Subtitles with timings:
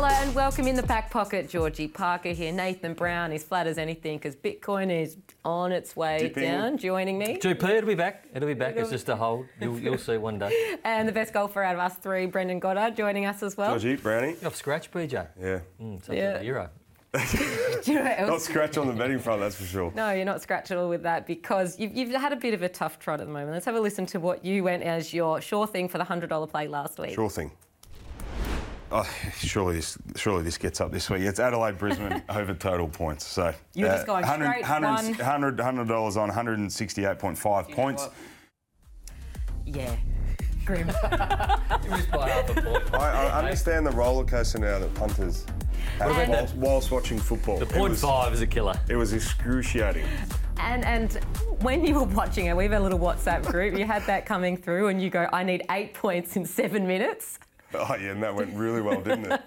[0.00, 1.48] Hello and welcome in the back pocket.
[1.48, 2.52] Georgie Parker here.
[2.52, 6.44] Nathan Brown is flat as anything because Bitcoin is on its way Dipping.
[6.44, 6.78] down.
[6.78, 7.36] Joining me.
[7.36, 8.28] GP, it'll be back.
[8.32, 8.76] It'll be back.
[8.76, 9.46] It's just a hold.
[9.60, 10.76] You'll, you'll see one day.
[10.84, 13.70] And the best golfer out of us three, Brendon Goddard, joining us as well.
[13.70, 14.36] Georgie, Brownie.
[14.40, 15.26] You're off scratch, BJ.
[15.36, 15.60] Yeah.
[15.82, 16.34] Mm, such Yeah.
[16.36, 16.70] a hero.
[17.84, 18.20] You know what?
[18.28, 19.92] Not scratch on the betting front, that's for sure.
[19.96, 22.62] No, you're not scratch at all with that because you've, you've had a bit of
[22.62, 23.50] a tough trot at the moment.
[23.50, 26.48] Let's have a listen to what you went as your sure thing for the $100
[26.48, 27.14] play last week.
[27.16, 27.50] Sure thing.
[28.90, 31.20] Oh, surely this, surely this gets up this week.
[31.22, 33.26] It's Adelaide Brisbane over total points.
[33.26, 38.08] So uh, You're just going straight 100, 100, 100 dollars on 168.5 points.
[39.66, 39.94] Yeah.
[40.64, 40.90] Grim.
[41.84, 42.94] You missed by half a point.
[42.94, 45.46] I, I understand the roller coaster now that punters
[45.98, 47.58] have about whilst, whilst watching football.
[47.58, 48.74] The point was- five is a killer.
[48.88, 50.04] It was excruciating.
[50.58, 51.14] And and
[51.60, 53.78] when you were watching it, we have a little WhatsApp group.
[53.78, 57.38] You had that coming through, and you go, "I need eight points in seven minutes."
[57.74, 59.40] Oh yeah, and that went really well, didn't it?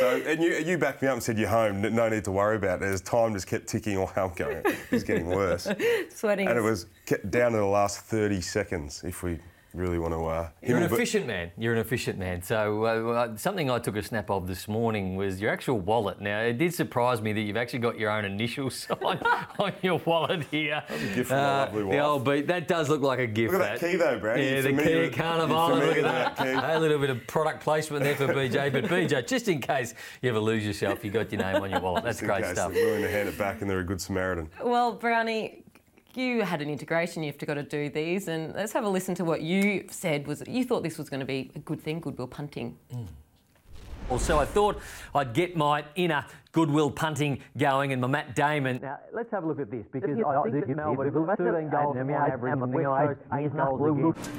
[0.00, 1.80] So, and you, you backed me up and said you're home.
[1.80, 2.86] No need to worry about it.
[2.86, 4.62] As time just kept ticking away, I'm going.
[4.64, 5.68] It was getting worse,
[6.10, 6.48] Sweating.
[6.48, 9.04] and it was kept down to the last 30 seconds.
[9.04, 9.38] If we
[9.74, 11.50] really want to, uh, You're an him- but- efficient man.
[11.58, 12.42] You're an efficient man.
[12.42, 16.20] So uh, uh, something I took a snap of this morning was your actual wallet.
[16.20, 19.18] Now it did surprise me that you've actually got your own initials on,
[19.58, 20.82] on your wallet here.
[20.88, 22.46] Uh, a gift from my lovely the old beat.
[22.46, 23.52] That does look like a gift.
[23.52, 24.38] Look at that key though, Brad.
[24.40, 25.68] Yeah, You're the familiar key with- Carnival.
[25.78, 26.36] you're Look at that.
[26.36, 26.66] that key?
[26.76, 28.72] a little bit of product placement there for BJ.
[28.72, 31.80] But BJ, just in case you ever lose yourself, you got your name on your
[31.80, 32.04] wallet.
[32.04, 32.72] That's Just in great case stuff.
[32.72, 34.48] They're willing to hand it back and they're a good Samaritan.
[34.62, 35.64] Well, Brownie,
[36.18, 37.22] you had an integration.
[37.22, 40.26] You've got to do these, and let's have a listen to what you said.
[40.26, 42.76] Was you thought this was going to be a good thing, goodwill punting?
[42.92, 43.06] Mm.
[44.18, 44.80] So I thought
[45.14, 48.80] I'd get my inner goodwill punting going and my Matt Damon.
[48.82, 51.96] Now let's have a look at this because I, think that Melbourne got 13 goals
[51.96, 54.30] on average and the West Coast eight goals against.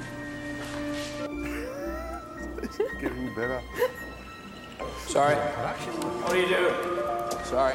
[3.00, 3.62] Getting better.
[5.06, 5.36] Sorry.
[5.36, 6.74] What are you doing?
[7.44, 7.74] Sorry.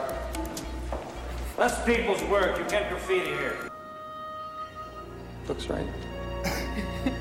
[1.57, 2.57] That's people's work.
[2.59, 3.69] You can't graffiti here.
[5.47, 5.85] Looks right.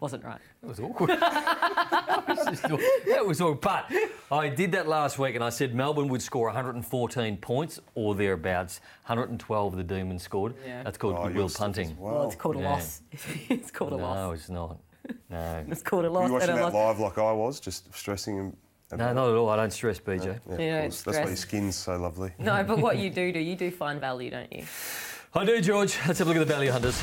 [0.00, 0.40] Wasn't right.
[0.62, 1.10] That was awkward.
[1.20, 3.60] that was just aw- that was awkward.
[3.60, 3.88] But
[4.32, 8.80] I did that last week and I said Melbourne would score 114 points or thereabouts.
[9.06, 10.54] 112 the Demons scored.
[10.66, 10.82] Yeah.
[10.82, 11.90] That's called Oh, goodwill yours punting.
[11.92, 12.70] as Well, Well, it's called a Yeah.
[12.70, 13.02] loss.
[13.48, 14.16] it's called a No, loss.
[14.16, 14.78] No, it's not.
[15.30, 15.64] No.
[15.68, 16.26] It's called a Were loss.
[16.28, 16.74] you watching and that loss.
[16.74, 18.56] live like I was, just stressing him?
[18.90, 19.48] No, not at all.
[19.50, 20.24] I don't stress, BJ.
[20.24, 21.02] Yeah, You of don't course.
[21.02, 22.32] That's why your skin's so lovely.
[22.38, 24.64] No, but what you do do, you do find value, don't you?
[25.34, 25.98] I do, George.
[26.06, 27.02] Let's have a look at the value hunters.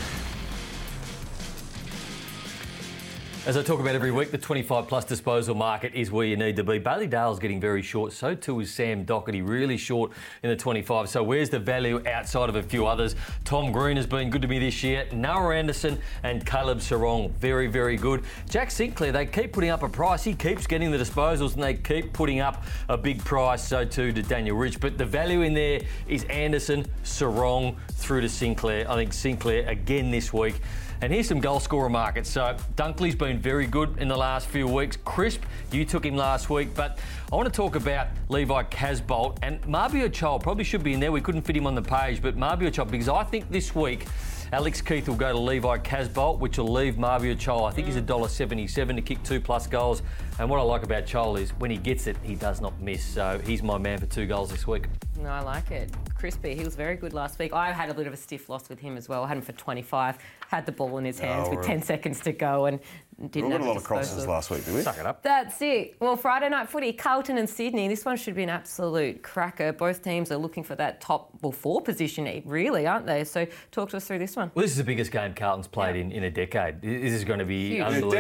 [3.46, 6.58] As I talk about every week, the 25 plus disposal market is where you need
[6.58, 6.78] to be.
[6.78, 10.12] Bailey Dale's getting very short, so too is Sam Docherty, really short
[10.44, 11.10] in the 25.
[11.10, 13.16] So where's the value outside of a few others?
[13.46, 15.08] Tom Green has been good to me this year.
[15.14, 18.24] Noah Anderson and Caleb Serong, very, very good.
[18.50, 20.22] Jack Sinclair, they keep putting up a price.
[20.22, 23.66] He keeps getting the disposals and they keep putting up a big price.
[23.66, 24.82] So too to Daniel Rich.
[24.82, 25.80] But the value in there
[26.10, 28.92] is Anderson, Serong through to Sinclair.
[28.92, 30.60] I think Sinclair again this week.
[31.02, 32.30] And here's some goal scorer markets.
[32.30, 34.98] So Dunkley's been very good in the last few weeks.
[35.06, 37.00] Crisp, you took him last week, but
[37.32, 41.14] I want to talk about Levi Casboult and Mabior Chol probably should be in there.
[41.14, 44.08] We couldn't fit him on the page, but Mabior Chol because I think this week
[44.52, 47.70] Alex Keath will go to Levi Casboult, which will leave Mabior Chol.
[47.70, 50.02] I think he's $1.77 to kick two plus goals.
[50.40, 53.04] And what I like about Chol is when he gets it, he does not miss.
[53.04, 54.86] So he's my man for two goals this week.
[55.22, 55.92] No, I like it.
[56.16, 57.54] Crispy, he was very good last week.
[57.54, 59.24] I had a bit of a stiff loss with him as well.
[59.24, 60.18] I had him for 25,
[60.48, 61.68] had the ball in his hands Oh, with right.
[61.68, 62.80] 10 seconds to go and
[63.20, 64.82] We didn't got have a lot of crosses last week, did we?
[64.82, 65.22] Suck it up.
[65.24, 65.98] That's it.
[66.00, 67.90] Well, Friday night footy, Carlton and Sydney.
[67.90, 69.74] This one should be an absolute cracker.
[69.74, 73.26] Both teams are looking for that top, well, four position, really, aren't they?
[73.26, 74.52] So talk to us through this one.
[74.56, 76.82] Well, this is the biggest game Carlton's played in, in a decade.
[76.82, 77.80] This is going to be Huge.
[77.80, 78.12] In a unbelievable.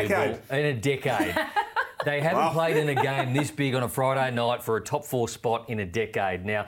[0.49, 0.59] decade.
[0.59, 1.35] In a decade.
[2.05, 2.51] they haven't Wow.
[2.53, 5.69] played in a game this big on a Friday night for a top four spot
[5.69, 6.45] in a decade.
[6.45, 6.67] Now,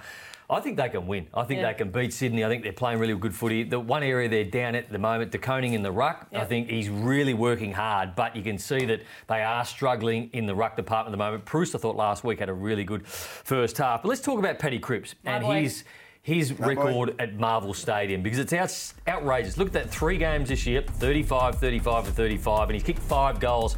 [0.52, 1.28] I think they can win.
[1.34, 1.68] I think Yeah.
[1.68, 2.44] they can beat Sydney.
[2.44, 3.64] I think they're playing really good footy.
[3.64, 6.70] The one area they're down at the moment, De Koning in the ruck, I think
[6.70, 9.00] he's really working hard, but you can see that
[9.30, 11.46] they are struggling in the ruck department at the moment.
[11.46, 14.02] Proust, I thought last week, had a really good first half.
[14.04, 15.62] But let's talk about Paddy Cripps My and boy.
[15.62, 15.84] his
[16.24, 16.68] his boy.
[16.76, 19.58] record at Marvel Stadium because it's outs outrageous.
[19.58, 23.40] Look at that three games this year 35, 35, and 35, and he's kicked five
[23.40, 23.76] goals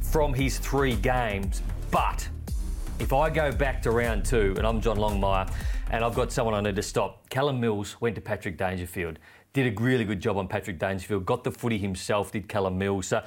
[0.00, 1.62] from his three games.
[1.92, 2.26] But
[2.98, 5.48] if I go back to round two and I'm John Longmire
[5.94, 9.20] and I've got someone I need to stop, Callum Mills went to Patrick Dangerfield,
[9.52, 13.06] did a really good job on Patrick Dangerfield, got the footy himself, did Callum Mills.
[13.06, 13.22] So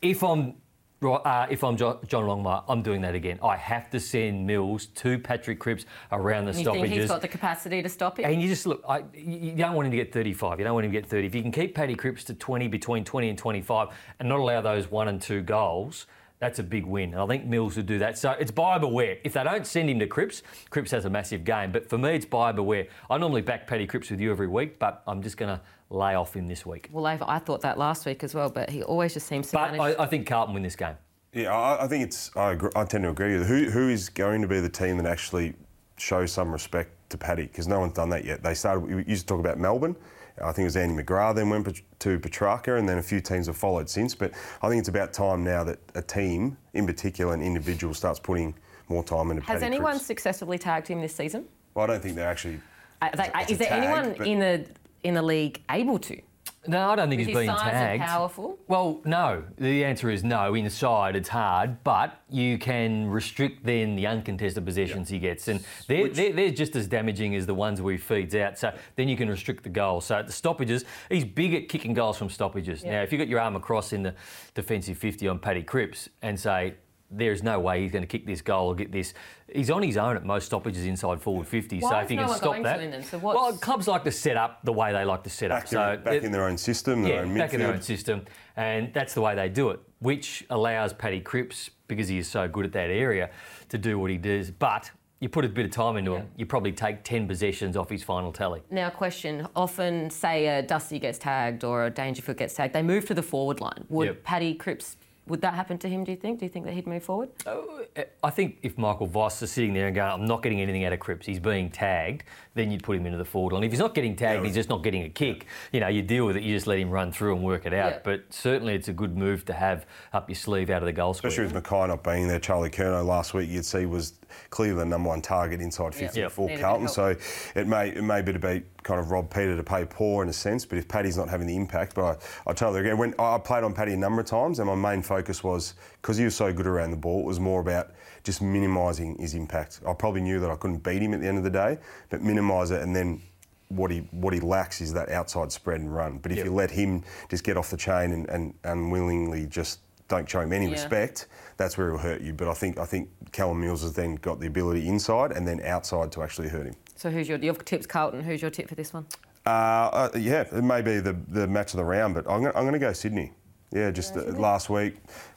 [0.00, 0.54] if I'm
[1.00, 3.38] uh, if I'm John Longmire, I'm doing that again.
[3.42, 6.88] I have to send Mills to Patrick Cripps around the You stoppages.
[6.90, 8.22] think he's got the capacity to stop it?
[8.24, 10.58] And you just look, I, you you don't want him to get 35.
[10.58, 11.26] You don't want him to get 30.
[11.26, 13.88] If you can keep Paddy Cripps to 20, between 20 and 25,
[14.20, 16.06] and not allow those one and two goals,
[16.42, 17.12] That's a big win.
[17.12, 18.18] And I think Mills would do that.
[18.18, 19.18] So it's buyer beware.
[19.22, 21.70] If they don't send him to Cripps, Cripps has a massive game.
[21.70, 22.88] But for me, it's buyer beware.
[23.08, 26.16] I normally back Paddy Cripps with you every week, but I'm just going to lay
[26.16, 26.88] off him this week.
[26.90, 29.52] Well, I've, I thought that last week as well, but he always just seems to
[29.52, 29.96] But manage.
[29.96, 30.96] I, I think Carlton win this game.
[31.32, 32.36] Yeah, I, I think it's.
[32.36, 33.66] I, agree, I tend to agree with you.
[33.66, 35.54] Who, who is going to be the team that actually
[35.96, 37.44] shows some respect to Paddy?
[37.44, 38.42] Because no one's done that yet.
[38.42, 38.92] They started.
[38.92, 39.94] We used to talk about Melbourne.
[40.40, 43.46] I think it was Andy McGrath, then went to Petrarca, and then a few teams
[43.46, 44.14] have followed since.
[44.14, 44.32] But
[44.62, 48.54] I think it's about time now that a team, in particular, an individual, starts putting
[48.88, 49.42] more time into.
[49.44, 50.06] Has anyone Cripps.
[50.06, 51.46] successfully tagged him this season?
[51.74, 52.60] Well, I don't think they're actually.
[53.00, 54.66] Uh, they- is there tag, anyone in the
[55.02, 56.20] in the league able to?
[56.66, 58.04] No, I don't think With he's his been size and tagged.
[58.04, 58.56] powerful?
[58.68, 59.42] Well, no.
[59.58, 60.54] The answer is no.
[60.54, 66.08] Inside, it's hard, but you can restrict then the uncontested possessions he gets, and they're,
[66.08, 68.58] they're, they're just as damaging as the ones where he feeds out.
[68.58, 70.04] So then you can restrict the goals.
[70.06, 72.84] So at the stoppages, he's big at kicking goals from stoppages.
[72.84, 74.14] Now, if you got your arm across in the
[74.54, 76.74] defensive 50 on Paddy Cripps and say,
[77.12, 79.14] there's no way he's going to kick this goal or get this.
[79.54, 81.80] He's on his own at most stoppages inside forward 50.
[81.80, 82.80] so if is he no can one stop that.
[82.80, 83.02] him then?
[83.04, 85.60] So well, clubs like to set up the way they like to set up.
[85.60, 87.72] Back, so in, back it- in their own system, their yeah, own back in their
[87.72, 88.22] own system,
[88.56, 92.48] and that's the way they do it, which allows Paddy Cripps, because he is so
[92.48, 93.30] good at that area,
[93.68, 94.50] to do what he does.
[94.50, 97.88] But you put a bit of time into him, you probably take 10 possessions off
[97.90, 98.62] his final tally.
[98.70, 103.04] Now, question: Often, say a Dusty gets tagged or a Dangerfield gets tagged, they move
[103.06, 103.84] to the forward line.
[103.90, 104.24] Would Yep.
[104.24, 104.96] Paddy Cripps?
[105.28, 106.02] Would that happen to him?
[106.02, 106.40] Do you think?
[106.40, 107.28] Do you think that he'd move forward?
[107.46, 107.84] Oh,
[108.24, 110.92] I think if Michael Voss is sitting there and going, I'm not getting anything out
[110.92, 112.24] of Cripps, he's being tagged,
[112.54, 113.62] then you'd put him into the forward line.
[113.62, 114.46] If he's not getting tagged, Yeah.
[114.46, 116.80] he's just not getting a kick, you know, you deal with it, you just let
[116.80, 117.92] him run through and work it out.
[117.92, 117.98] Yeah.
[118.02, 121.14] But certainly it's a good move to have up your sleeve out of the goal
[121.14, 121.28] square.
[121.28, 124.14] Especially with McKay not being there, Charlie Curnow last week you'd see was
[124.50, 126.28] clearly the number one target inside 50 Yeah.
[126.28, 126.88] for Carlton.
[126.88, 127.14] So
[127.54, 130.28] it may it may be to be kind of rob Peter to pay Paul in
[130.28, 132.04] a sense, but if Paddy's not having the impact, but
[132.46, 132.94] I, I totally agree.
[132.94, 136.16] When I played on Paddy a number of times, and my main focus was because
[136.16, 137.90] he was so good around the ball, it was more about
[138.24, 139.80] just minimising his impact.
[139.86, 141.78] I probably knew that I couldn't beat him at the end of the day,
[142.10, 143.22] but minimise it and then.
[143.68, 146.18] What he what he lacks is that outside spread and run.
[146.18, 146.44] But if Yep.
[146.44, 149.78] you let him just get off the chain and, and unwillingly just
[150.12, 150.72] don't show him any Yeah.
[150.72, 151.26] respect,
[151.56, 152.32] that's where he'll hurt you.
[152.34, 155.60] But I think I think Callum Mills has then got the ability inside and then
[155.64, 156.76] outside to actually hurt him.
[156.96, 158.22] So, who's your your tips, Carlton?
[158.22, 159.06] Who's your tip for this one?
[159.44, 162.54] Uh, uh, yeah, it may be the, the match of the round, but I'm going
[162.54, 163.32] I'm to go Sydney.
[163.72, 164.96] Yeah, just uh, last week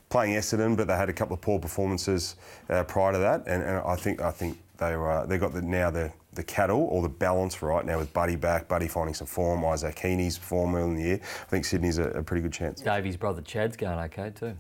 [0.10, 2.36] playing Essendon, but they had a couple of poor performances
[2.70, 5.54] uh, prior to that, and, and I think I think they were uh, they got
[5.54, 9.14] the, now the the cattle or the balance right now with Buddy back, Buddy finding
[9.14, 11.20] some form, Isaac Heaney's form early in the year.
[11.22, 12.82] I think Sydney's a, a pretty good chance.
[12.82, 14.56] Davey's brother Chad's going okay too.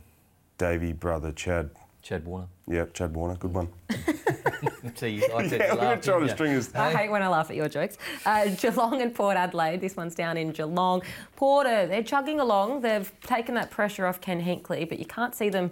[0.57, 1.69] Davey, brother, Chad.
[2.01, 2.47] Chad Warner.
[2.67, 3.67] Yeah, Chad Warner, good one.
[4.95, 5.51] See, you liked.
[5.51, 6.59] Yeah, you we're trying to string you?
[6.59, 6.73] us.
[6.75, 7.97] I hate when I laugh at your jokes.
[8.25, 9.81] Uh, Geelong and Port Adelaide.
[9.81, 11.01] This one's down in Geelong.
[11.35, 12.81] Porter, they're chugging along.
[12.81, 15.71] They've taken that pressure off Ken Hinkley, but you can't see them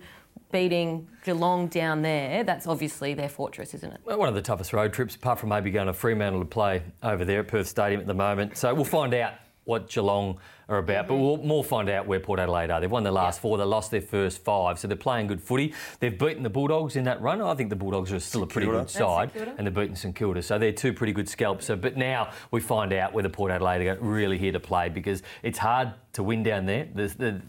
[0.53, 2.43] beating Geelong down there.
[2.45, 3.99] That's obviously their fortress, isn't it?
[4.05, 6.83] Well, One of the toughest road trips, apart from maybe going to Fremantle to play
[7.01, 8.55] over there at Perth Stadium at the moment.
[8.55, 9.33] So we'll find out
[9.65, 10.37] what Geelong
[10.69, 11.23] are about, but mm-hmm.
[11.23, 12.79] we'll more find out where Port Adelaide are.
[12.79, 15.73] They've won their last four, they lost their first five, so they're playing good footy.
[15.99, 17.41] They've beaten the Bulldogs in that run.
[17.41, 18.81] I think the Bulldogs are still a pretty Kilda.
[18.81, 21.65] good side, and they've beaten St Kilda, so they're two pretty good scalps.
[21.65, 25.21] So, but now we find out whether Port Adelaide are really here to play because
[25.41, 26.87] it's hard to win down there.
[26.93, 27.41] There's, the,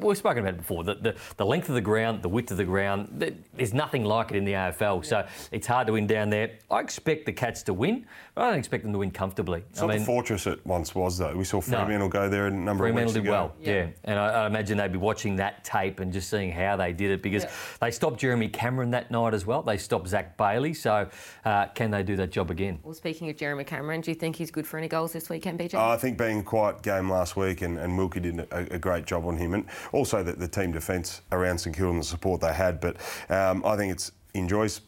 [0.00, 0.84] we've spoken about it before.
[0.84, 4.04] The, the, the length of the ground, the width of the ground, th- there's nothing
[4.04, 5.04] like it in the AFL.
[5.04, 6.52] So it's hard to win down there.
[6.70, 9.62] I expect the Cats to win, but I don't expect them to win comfortably.
[9.70, 11.36] It's not the fortress it once was, though.
[11.36, 13.30] We saw Fremantle go there a number Fremantle of weeks did ago.
[13.30, 13.88] well, yeah.
[14.04, 17.10] And I, I imagine they'd be watching that tape and just seeing how they did
[17.10, 17.50] it because Yeah.
[17.80, 19.62] they stopped Jeremy Cameron that night as well.
[19.62, 20.74] They stopped Zach Bailey.
[20.74, 21.08] So
[21.44, 22.78] uh, can they do that job again?
[22.82, 25.58] Well, speaking of Jeremy Cameron, do you think he's good for any goals this weekend,
[25.58, 25.74] BJ?
[25.74, 28.78] Uh, I think being a quiet game last week and, and Wilkie did a, a
[28.78, 32.04] great job on him and also the, the team defence around St Kilda and the
[32.04, 32.80] support they had.
[32.80, 32.96] But
[33.30, 34.86] um, I think it's enjoys his-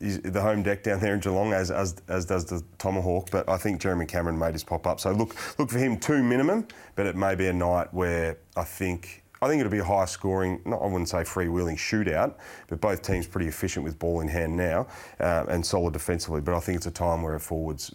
[0.00, 3.30] the home deck down there in Geelong as, as as does the Tomahawk.
[3.30, 4.98] But I think Jeremy Cameron made his pop up.
[4.98, 6.66] So look look for him two minimum,
[6.96, 9.19] but it may be a night where I think.
[9.42, 12.34] I think it'll be a high scoring, not I wouldn't say freewheeling shootout,
[12.68, 14.86] but both teams pretty efficient with ball in hand now
[15.18, 16.42] um, and solid defensively.
[16.42, 17.90] But I think it's a time where forwards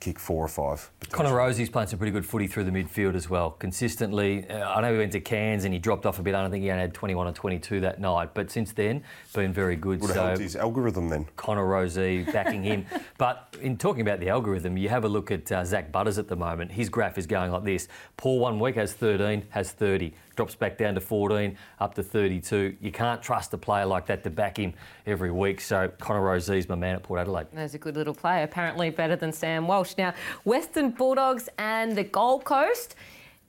[0.00, 0.90] kick four or five.
[1.12, 4.50] Connor Rozee's playing some pretty good footy through the midfield as well, consistently.
[4.50, 6.34] Uh, I know he went to Cairns and he dropped off a bit.
[6.34, 9.52] I don't think he only had 21 or 22 that night, but since then, been
[9.52, 10.00] very good.
[10.00, 11.24] Would have so his algorithm then.
[11.36, 12.86] Connor Rozee backing him.
[13.18, 16.26] But in talking about the algorithm, you have a look at uh, Zak Butters at
[16.26, 16.72] the moment.
[16.72, 17.86] His graph is going like this.
[18.16, 22.76] Paul one week has 13, has 30, drops back down to 14, up to 32.
[22.80, 24.74] You can't trust a player like that to back him
[25.06, 25.60] every week.
[25.60, 27.46] So Connor Rozee's my man at Port Adelaide.
[27.52, 29.94] There's a good little player, apparently better than Sam Walsh.
[29.98, 32.94] Now, Western Bulldogs and the Gold Coast.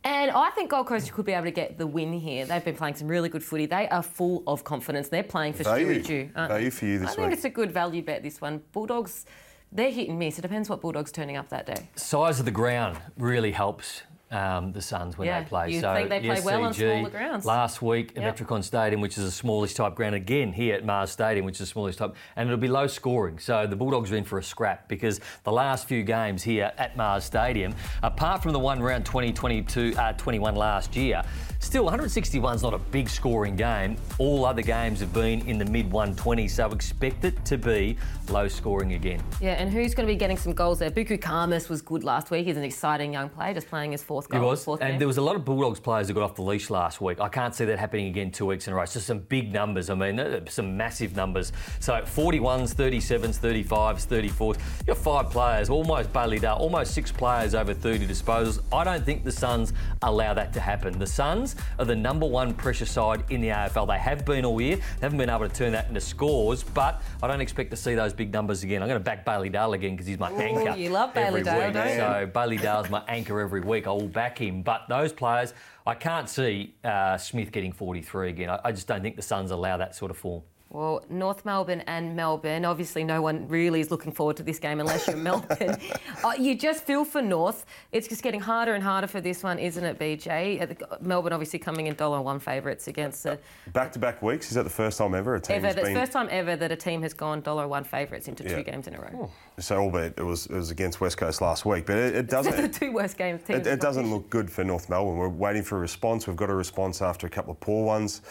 [0.04, 2.44] And I think Gold Coast could be able to get the win here.
[2.46, 3.68] They've been playing some really good footy.
[3.68, 5.10] They are full of confidence.
[5.10, 6.02] They're playing for Value.
[6.02, 6.30] Stewie Jew.
[6.36, 6.70] aren't Value they?
[6.72, 7.36] for you this I think week.
[7.36, 8.64] it's a good value bet, this one.
[8.72, 9.28] Bulldogs,
[9.72, 10.40] they're hit and miss.
[10.40, 11.88] It depends what Bulldogs turning up that day.
[11.96, 15.72] Size of the ground really helps um, the Suns when Yeah, they play.
[15.72, 17.46] you so think they play yes, well on smaller grounds.
[17.46, 18.38] Last week, at Yep.
[18.38, 21.60] Metricon Stadium, which is the smallest type ground, again here at Mars Stadium, which is
[21.60, 23.40] the smallest type, and it'll be low scoring.
[23.40, 26.96] So the Bulldogs are in for a scrap because the last few games here at
[26.98, 31.22] Mars Stadium, apart from the one round 2022, uh, 21 last year,
[31.60, 33.98] still 161 is not a big scoring game.
[34.18, 37.98] All other games have been in the mid 120s, so expect it to be
[38.30, 39.22] low scoring again.
[39.42, 40.90] Yeah, and who's going to be getting some goals there?
[40.92, 42.46] Buku Khamis was good last week.
[42.46, 44.50] He's an exciting young player, just playing his fourth He goal.
[44.50, 45.00] was, Fourth and game.
[45.00, 47.20] there was a lot of Bulldogs players who got off the leash last week.
[47.20, 48.84] I can't see that happening again two weeks in a row.
[48.84, 49.90] It's just some big numbers.
[49.90, 51.52] I mean, uh, some massive numbers.
[51.80, 54.58] So 41s, 37s, 35s, 34s.
[54.80, 58.62] You've got five players, almost Bailey Dale, almost six players over 30 disposals.
[58.72, 60.98] I don't think the Suns allow that to happen.
[61.00, 63.88] The Suns are the number one pressure side in the AFL.
[63.88, 64.76] They have been all year.
[64.78, 67.96] They haven't been able to turn that into scores, but I don't expect to see
[67.96, 68.82] those big numbers again.
[68.82, 70.78] I'm going to back Bailey Dale again because he's my anchor.
[70.78, 71.74] you love Bailey Dale, week.
[71.74, 71.96] don't you?
[71.96, 73.88] So Bailey Dale's my anchor every week.
[73.88, 74.62] I will back him.
[74.62, 75.54] But those players,
[75.86, 78.50] I can't see uh, Smith getting 43 again.
[78.50, 80.44] I, I just don't think the Suns allow that sort of form.
[80.74, 82.64] Well, North Melbourne and Melbourne.
[82.64, 85.76] Obviously, no one really is looking forward to this game unless you're Melbourne.
[86.24, 87.66] uh, you just feel for North.
[87.92, 90.62] It's just getting harder and harder for this one, isn't it, BJ?
[90.82, 93.38] Uh, Melbourne obviously coming in dollar one favourites against the
[93.74, 94.48] Back to back weeks.
[94.48, 95.74] Is that the first time ever a team ever.
[95.74, 95.94] That's been?
[95.94, 98.56] the first time ever that a team has gone dollar one favourites into Yeah.
[98.56, 99.30] two games in a row.
[99.60, 102.44] So, albeit it was it was against West Coast last week, but it, it They're
[102.44, 102.74] the doesn't.
[102.80, 103.42] two worst games.
[103.44, 105.18] Teams It, it doesn't look good for North Melbourne.
[105.18, 106.28] We're waiting for a response.
[106.28, 108.22] We've got a response after a couple of poor ones.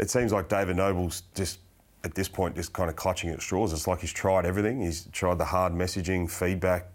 [0.00, 1.60] It seems like David Noble's just
[2.04, 3.72] at this point just kind of clutching at straws.
[3.72, 4.80] It's like he's tried everything.
[4.80, 6.86] He's tried the hard messaging, feedback.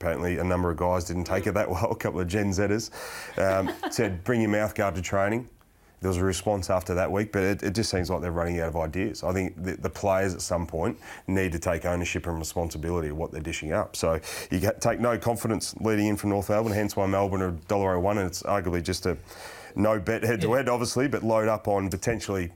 [0.00, 1.84] Apparently, a number of guys didn't take it that well.
[1.90, 2.90] A couple of Gen Zers
[3.38, 5.48] um, said, "Bring your mouth guard to training."
[6.00, 8.60] There was a response after that week, but it, it just seems like they're running
[8.60, 9.24] out of ideas.
[9.24, 13.16] I think the, the players at some point need to take ownership and responsibility of
[13.16, 13.96] what they're dishing up.
[13.96, 14.20] So
[14.50, 18.10] you get, take no confidence leading in from North Melbourne, hence why Melbourne are $1.01,
[18.10, 19.16] and it's arguably just a
[19.76, 22.50] no bet head to head, obviously, but load up on potentially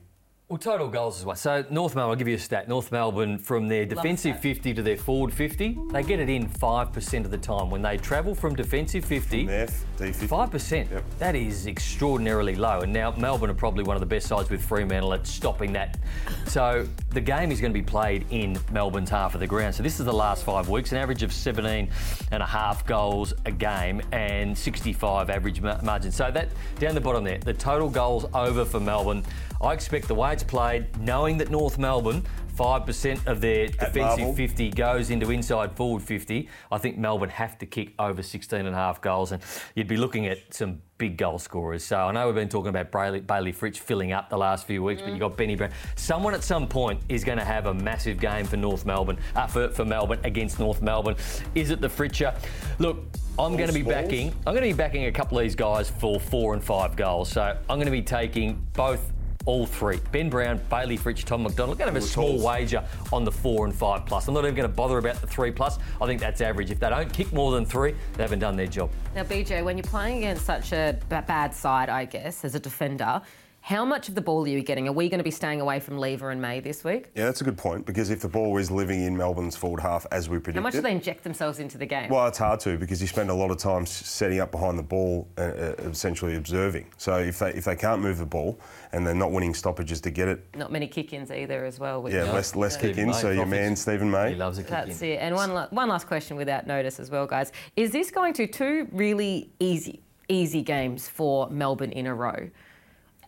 [0.49, 1.35] Well, total goals as well.
[1.35, 2.67] So North Melbourne, I'll give you a stat.
[2.67, 7.23] North Melbourne, from their defensive 50 to their forward 50, they get it in 5%
[7.23, 7.69] of the time.
[7.69, 10.49] When they travel from defensive 50, F, D50.
[10.49, 10.89] 5%.
[10.89, 11.03] Yep.
[11.19, 12.79] That is extraordinarily low.
[12.79, 15.99] And now Melbourne are probably one of the best sides with Fremantle at stopping that.
[16.47, 19.75] So the game is going to be played in Melbourne's half of the ground.
[19.75, 21.91] So this is the last five weeks, an average of 17
[22.31, 26.11] and a half goals a game and 65 average margin.
[26.11, 29.23] So that down the bottom there, the total goals over for Melbourne.
[29.61, 32.23] I expect the way played, knowing that North Melbourne,
[32.59, 34.33] 5% of their defensive Marvel.
[34.35, 36.49] 50 goes into inside forward 50.
[36.69, 39.41] I think Melbourne have to kick over 16 and a half goals, and
[39.75, 41.85] you'd be looking at some big goal scorers.
[41.85, 44.83] So I know we've been talking about Bailey, Bailey Fritsch filling up the last few
[44.83, 45.71] weeks, but you've got Benny Brown.
[45.95, 49.47] Someone at some point is going to have a massive game for North Melbourne, uh,
[49.47, 51.15] for, for Melbourne against North Melbourne.
[51.55, 52.35] Is it the Fritcher?
[52.79, 53.05] Look,
[53.39, 54.33] I'm going to be backing.
[54.45, 57.31] I'm going to be backing a couple of these guys for four and five goals.
[57.31, 59.13] So I'm going to be taking both.
[59.49, 59.99] All three.
[60.11, 61.79] Ben Brown, Bailey Fritsch, Tom McDonald.
[61.79, 62.43] Going to have a small calls.
[62.43, 64.27] wager on the four and five plus.
[64.27, 65.79] I'm not even going to bother about the three plus.
[65.99, 66.69] I think that's average.
[66.69, 68.91] If they don't kick more than three, they haven't done their job.
[69.15, 72.59] Now, BJ, when you're playing against such a b- bad side, I guess, as a
[72.59, 73.23] defender,
[73.69, 74.87] how much of the ball are you getting?
[74.87, 77.11] Are we going to be staying away from Lever and May this week?
[77.13, 80.07] Yeah, that's a good point because if the ball is living in Melbourne's forward half
[80.11, 82.09] as we predicted, How much do they inject themselves into the game?
[82.09, 84.83] Well, it's hard to because you spend a lot of time setting up behind the
[84.83, 86.87] ball, uh, uh, essentially observing.
[86.97, 88.59] So if they if they can't move the ball
[88.91, 92.01] and they're not winning stoppages to get it, Not many kick-ins either, as well.
[92.01, 93.21] Which yeah, less less kick-ins.
[93.21, 93.51] So your Prophets.
[93.51, 95.09] man Steven May, He loves a kick That's in.
[95.09, 95.17] it.
[95.17, 97.51] And one, la- one last question without notice as well, guys.
[97.75, 102.49] Is this going to two really easy, easy games for Melbourne in a row?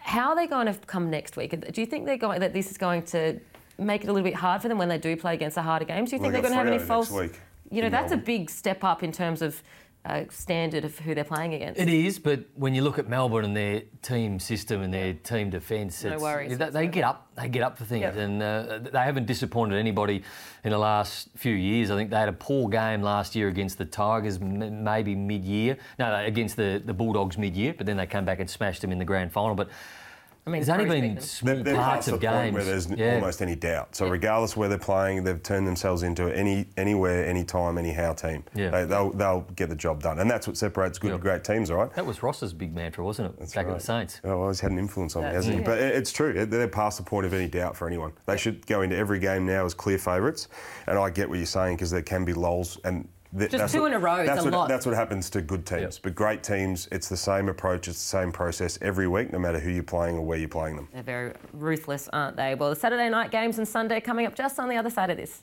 [0.03, 1.51] How are they going to come next week?
[1.71, 3.39] Do you think they're going that this is going to
[3.77, 5.85] make it a little bit hard for them when they do play against the harder
[5.85, 6.09] games?
[6.09, 7.11] Do you think Well, they're going to have any false?
[7.11, 7.39] week
[7.71, 9.63] you know, that's a big step up in terms of
[10.03, 11.79] uh, standard of who they're playing against.
[11.79, 15.49] It is, but when you look at Melbourne and their team system and their team
[15.51, 18.15] defence, No worries they, they get up, they get up for things, Yep.
[18.15, 20.23] and uh, they haven't disappointed anybody
[20.63, 21.91] in the last few years.
[21.91, 25.77] I think they had a poor game last year against the Tigers, m- maybe mid-year.
[25.99, 28.91] No, no, against the, the Bulldogs mid-year, but then they came back and smashed them
[28.91, 29.53] in the grand final.
[29.55, 29.69] But
[30.45, 32.33] I mean, there's only Crows beat been small they're, they're parts past the of point
[32.43, 33.15] games where there's Yeah.
[33.15, 33.95] almost any doubt.
[33.95, 38.43] So regardless where they're playing, they've turned themselves into any anywhere, anytime, anyhow team.
[38.55, 38.71] Yeah.
[38.71, 41.13] They, they'll they'll get the job done, and that's what separates good Yeah.
[41.13, 41.93] and great teams, right?
[41.93, 43.39] That was Ross's big mantra, wasn't it?
[43.39, 43.77] That's back at right.
[43.79, 44.19] the Saints.
[44.23, 45.61] Oh, well, he's had an influence on me, hasn't he?
[45.61, 45.65] it.
[45.65, 46.31] But it- it's true.
[46.35, 48.11] It- They're past the point of any doubt for anyone.
[48.25, 50.47] They should go into every game now as clear favourites.
[50.87, 52.79] And I get what you're saying because there can be lulls.
[52.83, 53.07] And
[53.37, 54.69] th- Just that's two what- in a row is That's a what, lot.
[54.69, 55.99] That's what happens to good teams.
[55.99, 59.59] But great teams, it's the same approach, it's the same process every week, no matter
[59.59, 60.87] who you're playing or where you're playing them.
[60.93, 62.55] They're very ruthless, aren't they?
[62.55, 65.17] Well, the Saturday night games and Sunday coming up just on the other side of
[65.17, 65.41] this.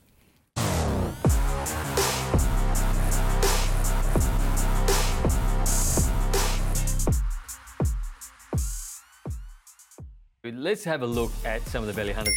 [10.45, 12.35] Let's have a look at some of the value hunters.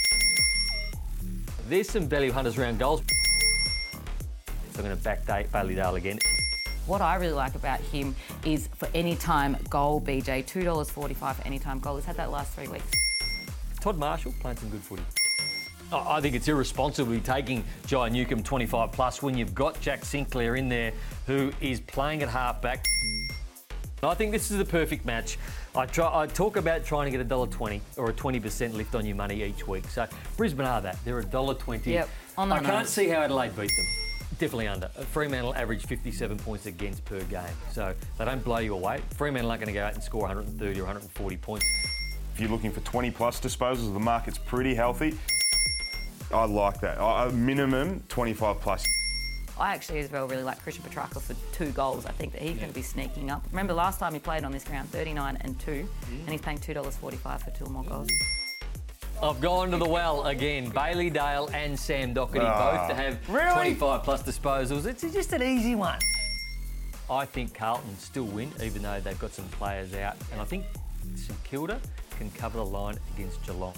[1.70, 3.02] There's some value hunters around goals.
[4.82, 6.18] I'm going to backdate Bailey Dale again.
[6.88, 11.60] What I really like about him is for any time goal, BJ, $2.45 for any
[11.60, 11.98] time goal.
[11.98, 12.92] He's had that last three weeks.
[13.80, 15.04] Todd Marshall playing some good footy.
[15.94, 20.70] I think it's be taking Jai Newcomb 25 plus when you've got Jack Sinclair in
[20.70, 20.94] there
[21.28, 22.86] who is playing at halfback.
[24.02, 25.38] I think this is the perfect match.
[25.76, 26.24] I try.
[26.24, 29.06] I talk about trying to get a dollar twenty or a twenty percent lift on
[29.06, 29.86] your money each week.
[29.90, 30.08] So
[30.38, 30.98] Brisbane are that.
[31.06, 31.92] They're a dollar twenty.
[31.92, 34.01] Yep, on the I can't see how Adelaide beat them.
[34.42, 34.88] Definitely under.
[34.88, 39.00] Fremantle average 57 points against per game, so they don't blow you away.
[39.16, 41.68] Fremantle aren't going to go out and score 130 or 140 points.
[42.34, 45.16] If you're looking for 20 plus disposals, the market's pretty healthy.
[46.34, 47.00] I like that.
[47.00, 48.84] A minimum 25 plus.
[49.60, 52.08] I actually as well really like Christian Petrarca for two goals.
[52.08, 53.46] I think that he's going to be sneaking up.
[53.52, 56.16] Remember last time he played on this ground, 39 and 2, mm-hmm.
[56.22, 58.10] and he's paying $2.45 for two or more goals.
[59.24, 60.70] I've gone to the well again.
[60.70, 62.88] Bailey Dale and Sam Docherty ah.
[62.88, 64.88] both to have 25 plus disposals.
[64.88, 66.00] It's just an easy one.
[67.08, 70.16] I think Carlton still win, even though they've got some players out.
[70.32, 70.66] And I think
[71.16, 71.80] St Kilda
[72.18, 73.76] can cover the line against Geelong.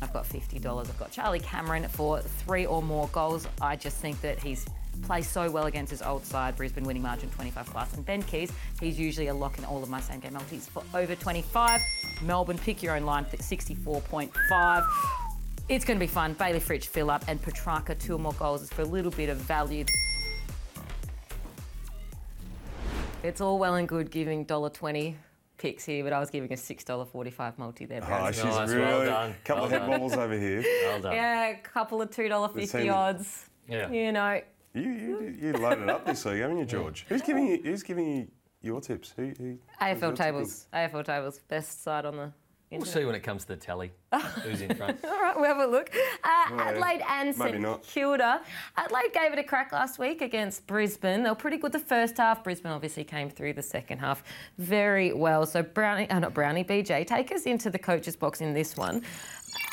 [0.00, 0.88] I've got $50.
[0.88, 3.46] I've got Charlie Cameron for three or more goals.
[3.60, 4.64] I just think that he's
[5.02, 7.94] plays so well against his old side, Brisbane winning margin 25 plus.
[7.94, 10.82] And Ben Keays, he's usually a lock in all of my same game multis for
[10.94, 11.80] over 25.
[12.22, 14.86] Melbourne, pick your own line, at 64.5.
[15.68, 16.34] It's going to be fun.
[16.34, 19.28] Bailey Fritsch, fill up, and Petrarca, two or more goals is for a little bit
[19.28, 19.84] of value.
[23.22, 25.14] It's all well and good giving $1.20
[25.58, 29.04] picks here, but I was giving a $6.45 multi there, Oh, she's Nice, really well
[29.04, 29.34] done.
[29.44, 30.00] couple of Well head done.
[30.00, 30.62] wobbles over here.
[30.86, 31.12] Well done.
[31.12, 33.44] yeah, a couple of $2.50 odds.
[33.68, 33.90] Yeah.
[33.90, 34.40] You know,
[34.72, 37.04] You, you, you loaded up this week, haven't you, George?
[37.08, 37.60] Who's giving you?
[37.62, 38.28] Who's giving you
[38.62, 39.12] your tips?
[39.16, 40.66] Who, who, who's AFL tables.
[40.72, 42.32] AFL tables, best side on the
[42.72, 43.90] We'll see when it comes to the tally
[44.44, 45.00] who's in front.
[45.04, 45.90] All right, we'll have a look.
[46.22, 47.82] Uh, Well, Adelaide and St.
[47.82, 48.42] Kilda.
[48.76, 51.24] Adelaide gave it a crack last week against Brisbane.
[51.24, 52.44] They were pretty good the first half.
[52.44, 54.22] Brisbane obviously came through the second half
[54.58, 55.46] very well.
[55.46, 59.02] So Brownie, uh, not Brownie, BJ, take us into the coach's box in this one.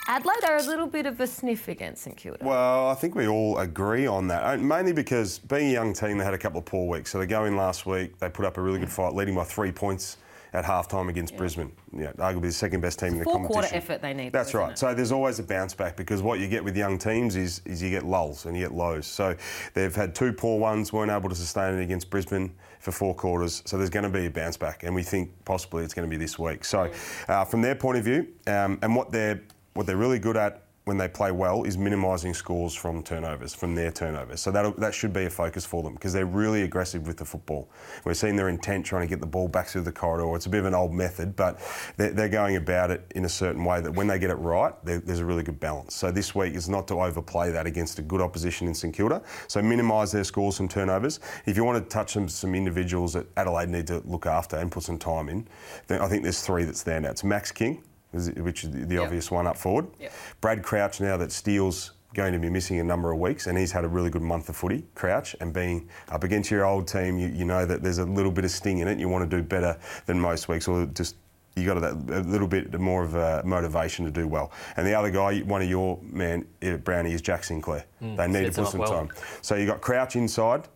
[0.10, 2.45] Adelaide are a little bit of a sniff against St Kilda.
[2.45, 4.41] Well, I think we all agree on that.
[4.43, 7.12] Uh, Mainly because being a young team, they had a couple of poor weeks.
[7.12, 9.43] So they go in last week, they put up a really good fight, leading by
[9.43, 10.17] three points
[10.54, 11.73] at half time against Brisbane.
[11.91, 13.62] Yeah, arguably the second best team in the Four competition.
[13.62, 14.32] quarter effort they need.
[14.32, 14.80] That's though, right.
[14.80, 17.84] So there's always a bounce back because what you get with young teams is, is
[17.84, 19.06] you get lulls and you get lows.
[19.06, 19.36] So
[19.73, 23.62] they've had two poor ones, weren't able to sustain it against Brisbane for four quarters.
[23.65, 26.10] So there's going to be a bounce back, and we think possibly it's going to
[26.10, 26.63] be this week.
[26.63, 26.91] So
[27.28, 29.41] uh, from their point of view, um, and what they're
[29.78, 33.76] what they're really good at when they play well is minimising scores from turnovers, from
[33.76, 34.40] their turnovers.
[34.40, 37.26] So that that should be a focus for them because they're really aggressive with the
[37.26, 37.70] football.
[38.06, 40.34] We're seeing their intent trying to get the ball back through the corridor.
[40.38, 41.60] It's a bit of an old method, but
[41.98, 44.74] they're, they're going about it in a certain way that when they get it right,
[44.84, 45.94] there's a really good balance.
[45.94, 49.22] So this week is not to overplay that against a good opposition in St Kilda.
[49.50, 51.20] So minimise their scores from turnovers.
[51.46, 54.72] If you want to touch some, some individuals that Adelaide need to look after and
[54.72, 55.50] put some time in,
[55.88, 57.12] then I think there's three that stand out.
[57.12, 59.88] It's Max King which is the the obvious one up forward.
[60.41, 63.72] Brad Crouch now that Steele's going to be missing a number of weeks, and he's
[63.72, 64.84] had a really good month of footy.
[64.96, 68.32] Crouch and being up against your old team, you, you know that there's a little
[68.32, 68.98] bit of sting in it.
[68.98, 71.15] You want to do better than most weeks, or just
[71.56, 74.52] you got that a little bit more of a motivation to do well.
[74.78, 77.86] And the other guy, one of your man uh, Brownie, is Jack Sinclair.
[78.00, 78.91] they need to put some well.
[78.91, 79.10] time.
[79.41, 80.67] So you got Crouch inside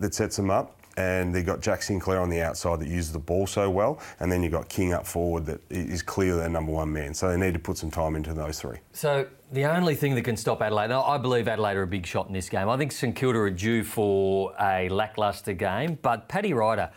[0.00, 0.78] that sets them up.
[0.96, 4.30] And they've got Jack Sinclair on the outside that uses the ball so well, and
[4.30, 7.14] then you've got King up forward that is clearly their number one man.
[7.14, 8.76] So they need to put some time into those three.
[8.92, 12.26] So the only thing that can stop Adelaide, I believe Adelaide are a big shot
[12.26, 12.68] in this game.
[12.68, 16.90] I think St Kilda are due for a lacklustre game, but Paddy Ryder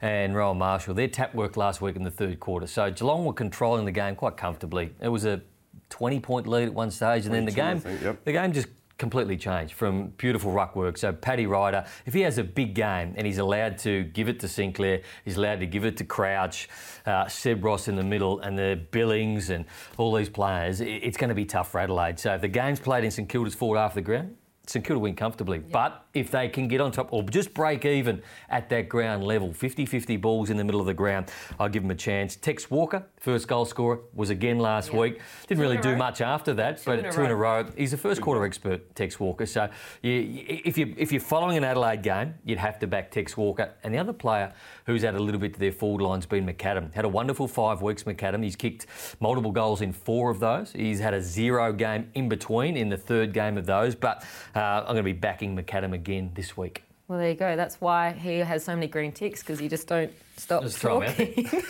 [0.00, 2.66] and Rowan Marshall, their tap work last week in the third quarter.
[2.66, 4.92] So Geelong were controlling the game quite comfortably.
[5.00, 5.42] It was a
[5.90, 8.24] 20-point lead at one stage, and then the game, think, yep.
[8.24, 8.68] the game just
[9.02, 10.96] completely changed from beautiful ruck work.
[10.96, 14.38] So Paddy Ryder, if he has a big game and he's allowed to give it
[14.38, 16.68] to Sinclair, he's allowed to give it to Crouch,
[17.04, 19.64] uh, Seb Ross in the middle, and the Billings and
[19.98, 22.20] all these players, it's going to be tough for Adelaide.
[22.20, 24.36] So if the game's played in St Kilda's forward half of the ground,
[24.68, 25.58] St Kilda win comfortably.
[25.58, 29.52] But if they can get on top or just break even at that ground level,
[29.52, 32.36] 50 50 balls in the middle of the ground, I'll give them a chance.
[32.36, 35.20] Tex Walker, first goal scorer, was again last week.
[35.46, 35.96] Didn't Two really do row.
[35.96, 37.62] much after that, Two but in a two in a row.
[37.62, 37.70] row.
[37.76, 39.46] He's a first quarter expert, Tex Walker.
[39.46, 39.68] So
[40.02, 43.72] you, if, you, if you're following an Adelaide game, you'd have to back Tex Walker.
[43.82, 44.52] And the other player
[44.86, 46.92] who's added a little bit to their forward line's been McAdam.
[46.92, 48.42] Had a wonderful five weeks, McAdam.
[48.42, 48.86] He's kicked
[49.20, 50.72] multiple goals in four of those.
[50.72, 53.94] He's had a zero game in between in the third game of those.
[53.94, 56.01] But uh, I'm going to be backing McAdam again
[56.34, 56.91] this week.
[57.12, 57.56] Well, there you go.
[57.56, 61.02] That's why he has so many green ticks because you just don't stop Just throw
[61.02, 61.62] 'em out talking.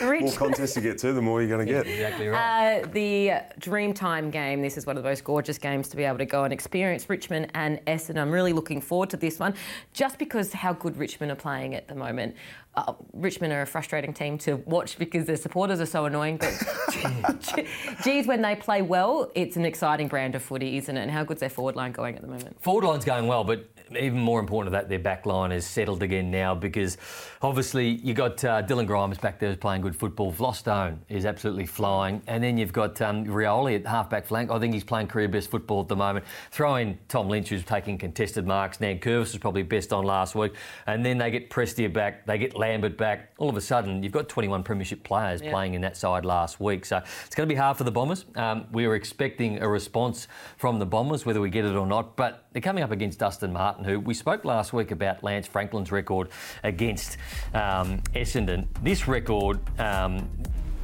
[0.20, 1.86] More contests you get to, the more you're going to get.
[1.86, 2.82] Exactly right.
[2.82, 4.62] uh, the Dreamtime game.
[4.62, 7.08] This is one of the most gorgeous games to be able to go and experience
[7.08, 8.18] Richmond and Essendon.
[8.18, 9.54] I'm really looking forward to this one,
[9.92, 12.34] just because how good Richmond are playing at the moment.
[12.74, 16.38] Uh, Richmond are a frustrating team to watch because their supporters are so annoying.
[16.38, 17.66] But
[18.02, 21.00] geez, when they play well, it's an exciting brand of footy, isn't it?
[21.00, 22.60] And how good's their forward line going at the moment?
[22.62, 26.02] Forward line's going well, but even more important than that, their back line is settled
[26.02, 26.96] again now because
[27.42, 30.32] obviously you got uh, Dylan Grimes back there who's playing good football.
[30.32, 32.22] Vlastuin is absolutely flying.
[32.26, 34.50] And then you've got um, Rioli at half-back flank.
[34.50, 36.24] I think he's playing career best football at the moment.
[36.50, 38.78] Throw in Tom Lynch who's taking contested marks.
[38.78, 40.52] Nankervis was probably best on last week.
[40.86, 43.32] And then they get Prestia back, they get Lambert back.
[43.38, 45.50] All of a sudden, you've got 21 premiership players Yeah.
[45.50, 46.84] playing in that side last week.
[46.84, 48.24] So it's going to be hard for the Bombers.
[48.36, 52.16] Um, we were expecting a response from the Bombers, whether we get it or not.
[52.16, 55.92] But they're coming up against Dustin Martin, who we spoke last week about Lance Franklin's
[55.92, 56.28] record
[56.62, 57.16] against
[57.54, 58.66] um, Essendon.
[58.82, 60.28] This record, um,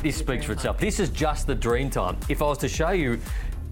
[0.01, 0.79] this speaks for itself.
[0.79, 2.17] This is just the dream time.
[2.29, 3.21] If I was to show you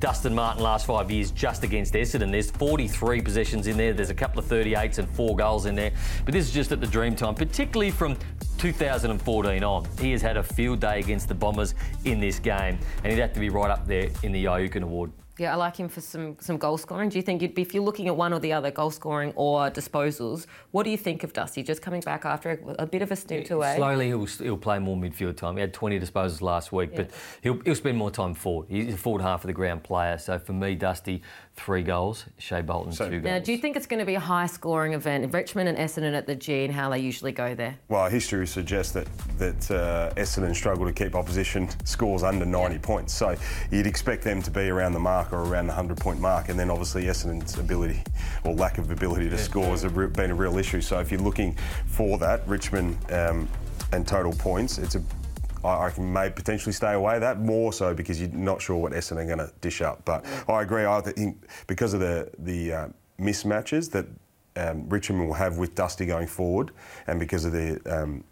[0.04, 2.30] Dustin Martin last five years just against Essendon.
[2.30, 3.94] There's 43 possessions in there.
[3.94, 5.92] There's a couple of 38s and four goals in there.
[6.26, 8.18] But this is just at the dream time, particularly from
[8.58, 9.86] 2014 on.
[9.98, 13.32] He has had a field day against the Bombers in this game, and he'd have
[13.32, 15.10] to be right up there in the Yiooken Award.
[15.36, 17.08] Yeah, I like him for some, some goal scoring.
[17.08, 19.32] Do you think you'd be, if you're looking at one or the other, goal scoring
[19.34, 21.64] or disposals, what do you think of Dusty?
[21.64, 23.74] Just coming back after a, a bit of a stint away.
[23.76, 25.56] Slowly, he'll, he'll play more midfield time.
[25.56, 27.10] He had 20 disposals last week, but
[27.42, 28.68] he'll, he'll spend more time forward.
[28.68, 30.18] He's a forward half of the ground player.
[30.18, 31.20] So for me, Dusty,
[31.54, 32.26] three goals.
[32.38, 33.24] Shai Bolton, So- two goals.
[33.24, 35.32] Now, do you think it's going to be a high scoring event?
[35.32, 37.76] Richmond and Essendon at the G and how they usually go there.
[37.88, 43.12] Well, history suggests that that uh, Essendon struggle to keep opposition scores under 90 points.
[43.12, 43.34] So
[43.72, 46.58] you'd expect them to be around the mark or around the 100 point mark, and
[46.58, 48.02] then obviously Essendon's ability
[48.44, 50.80] or lack of ability to score has been a real issue.
[50.80, 51.56] So if you're looking
[51.86, 53.48] for that, Richmond um,
[53.92, 55.02] and total points, it's a
[55.64, 59.24] I I may potentially stay away that more so because you're not sure what Essendon
[59.24, 60.04] are going to dish up.
[60.04, 60.84] But I agree.
[60.84, 64.06] I think because of the the uh, mismatches that
[64.56, 66.70] um, Richmond will have with Dusty going forward,
[67.06, 68.24] and because of the um,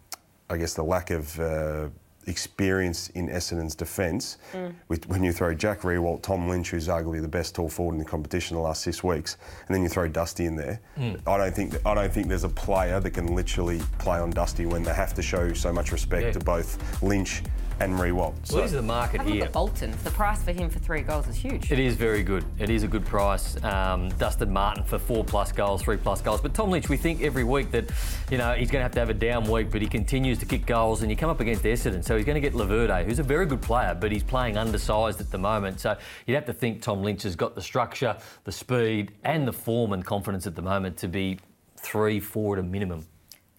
[0.49, 1.89] I guess the lack of uh,
[2.27, 4.73] experience in Essendon's defence, mm.
[4.87, 7.99] with when you throw Jack Riewoldt, Tom Lynch, who's arguably the best tall forward in
[7.99, 11.19] the competition the last six weeks, and then you throw Dusty in there, mm.
[11.27, 14.65] I don't think I don't think there's a player that can literally play on Dusty
[14.65, 16.31] when they have to show so much respect Yeah.
[16.33, 17.43] to both Lynch
[17.83, 18.51] and Riewoldt.
[18.51, 19.45] Well, this the market Have a look here.
[19.45, 19.93] at Bolton.
[20.03, 21.71] The price for him for three goals is huge.
[21.71, 22.45] It is very good.
[22.59, 23.61] It is a good price.
[23.63, 26.41] Um, Dustin Martin for four plus goals, three plus goals.
[26.41, 27.89] But Tom Lynch, we think every week that
[28.31, 30.45] you know he's going to have to have a down week, but he continues to
[30.45, 33.19] kick goals, and you come up against Essendon, so he's going to get Laverde, who's
[33.19, 35.79] a very good player, but he's playing undersized at the moment.
[35.79, 39.53] So you'd have to think Tom Lynch has got the structure, the speed, and the
[39.53, 41.39] form and confidence at the moment to be
[41.77, 43.05] three, four at a minimum.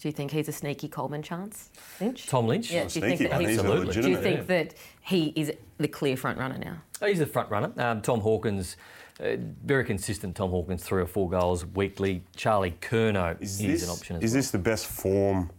[0.05, 2.27] Do you think he's a sneaky Coleman chance, Lynch?
[2.27, 2.71] Tom Lynch.
[2.71, 3.95] Yeah, do you think Sneaky, that he's, He's Absolutely.
[3.95, 4.23] do you legitimate.
[4.23, 6.77] think that he is the clear front runner now?
[7.01, 7.73] Oh, he's a front runner.
[7.79, 8.77] Um, Tom Hawkins,
[9.19, 10.37] uh, very consistent.
[10.37, 12.23] Tom Hawkins, three or four goals weekly.
[12.37, 14.39] Charlie Curnow Is is, this, an option as is well.
[14.41, 15.51] this the best form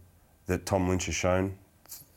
[0.46, 1.58] that Tom Lynch has shown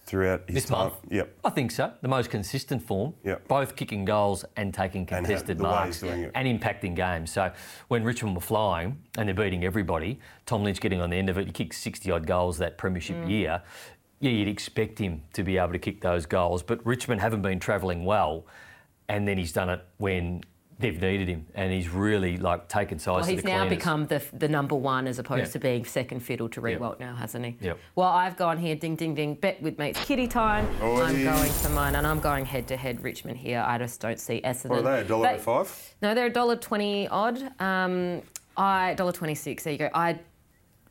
[0.10, 0.90] throughout his This time?
[0.90, 0.96] month?
[1.10, 1.38] Yep.
[1.46, 1.94] I think so.
[2.02, 3.14] The most consistent form.
[3.24, 3.48] Yep.
[3.48, 6.32] Both kicking goals and taking contested the way marks he's doing it.
[6.36, 7.32] and impacting games.
[7.32, 7.52] So
[7.88, 11.38] when Richmond were flying and they're beating everybody, Tom Lynch getting on the end of
[11.38, 13.30] it, he kicked 60 odd goals that premiership Mm.
[13.30, 13.62] year.
[14.20, 17.60] Yeah, you'd expect him to be able to kick those goals, but Richmond haven't been
[17.60, 18.46] travelling well,
[19.08, 20.42] and then he's done it when
[20.80, 23.78] they've needed him, and he's really like taken size Well, to he's the now cleaners.
[23.78, 25.52] become the, the number one as opposed Yeah.
[25.52, 27.00] to being second fiddle to Yep.
[27.00, 27.58] Now, hasn't he?
[27.62, 27.78] Yep.
[27.96, 30.68] Well, I've gone here, ding, ding, ding, bet with mates, kitty time.
[30.82, 31.02] Oi.
[31.04, 33.64] I'm going for mine, and I'm going head to head Richmond here.
[33.66, 34.70] I just don't see Essendon.
[34.70, 35.02] What are they?
[35.02, 35.96] A dollar They- and five?
[36.02, 37.40] No, they're a dollar twenty odd.
[37.62, 38.22] Um,
[38.58, 39.64] I dollar twenty six.
[39.64, 39.90] There you go.
[39.94, 40.20] I.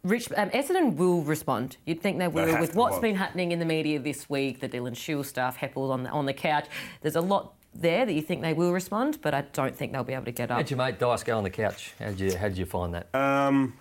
[0.04, 1.76] Rich, um, Essendon will respond.
[1.84, 3.00] You'd think they will have with to, what's well.
[3.02, 4.60] been happening in the media this week.
[4.60, 6.66] The Dylan Shiel stuff, Heppell on the, on the couch.
[7.02, 10.04] There's a lot there that you think they will respond, but I don't think they'll
[10.04, 10.56] be able to get up.
[10.56, 11.92] How'd your mate Dice go on the couch?
[11.98, 13.14] How'd you, how'd you find that?
[13.14, 13.74] Um,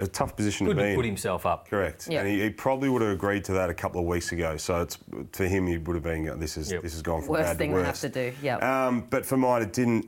[0.00, 0.96] a tough position Good to be to in.
[0.96, 1.68] put himself up.
[1.68, 2.08] Correct.
[2.10, 2.20] Yeah.
[2.20, 4.56] And he, he probably would have agreed to that a couple of weeks ago.
[4.56, 4.98] So it's
[5.32, 6.28] for him, he would have been.
[6.28, 6.82] uh, This is Yep.
[6.82, 8.02] this has gone from Worst bad thing to they worse.
[8.02, 8.36] have to do.
[8.42, 8.86] Yeah.
[8.86, 10.06] Um, but for mine, it didn't.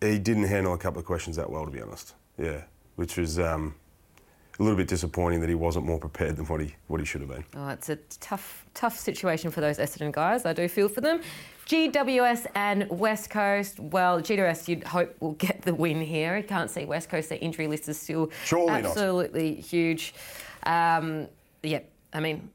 [0.00, 2.14] He didn't handle a couple of questions that well, to be honest.
[2.36, 2.62] Yeah,
[2.96, 3.74] which was um,
[4.58, 7.20] a little bit disappointing that he wasn't more prepared than what he what he should
[7.22, 7.44] have been.
[7.56, 10.44] Oh, it's a tough, tough situation for those Essendon guys.
[10.44, 11.20] I do feel for them.
[11.66, 13.80] GWS and West Coast.
[13.80, 16.36] Well, GWS you'd hope will get the win here.
[16.36, 17.28] You can't see West Coast.
[17.28, 18.84] Their injury list is still Surely not.
[18.84, 20.14] absolutely huge.
[20.64, 21.28] Um,
[21.62, 21.80] yeah,
[22.12, 22.50] I mean,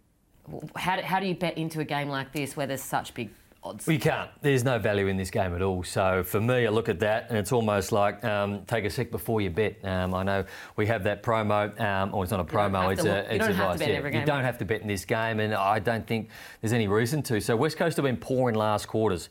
[0.76, 3.30] how do, how do you bet into a game like this where there's such big
[3.64, 3.88] odds?
[3.88, 4.30] You can't.
[4.42, 5.84] There's no value in this game at all.
[5.84, 9.12] So for me, I look at that and it's almost like um, take a sec
[9.12, 9.78] before you bet.
[9.84, 12.92] Um, I know we have that promo, um, or it's not a promo.
[12.92, 13.80] It's a it's advice.
[13.82, 14.20] yeah.
[14.20, 16.30] You don't have to bet in this game, and I don't think
[16.62, 17.40] there's any reason to.
[17.42, 19.30] So West Coast have been poor in last quarters.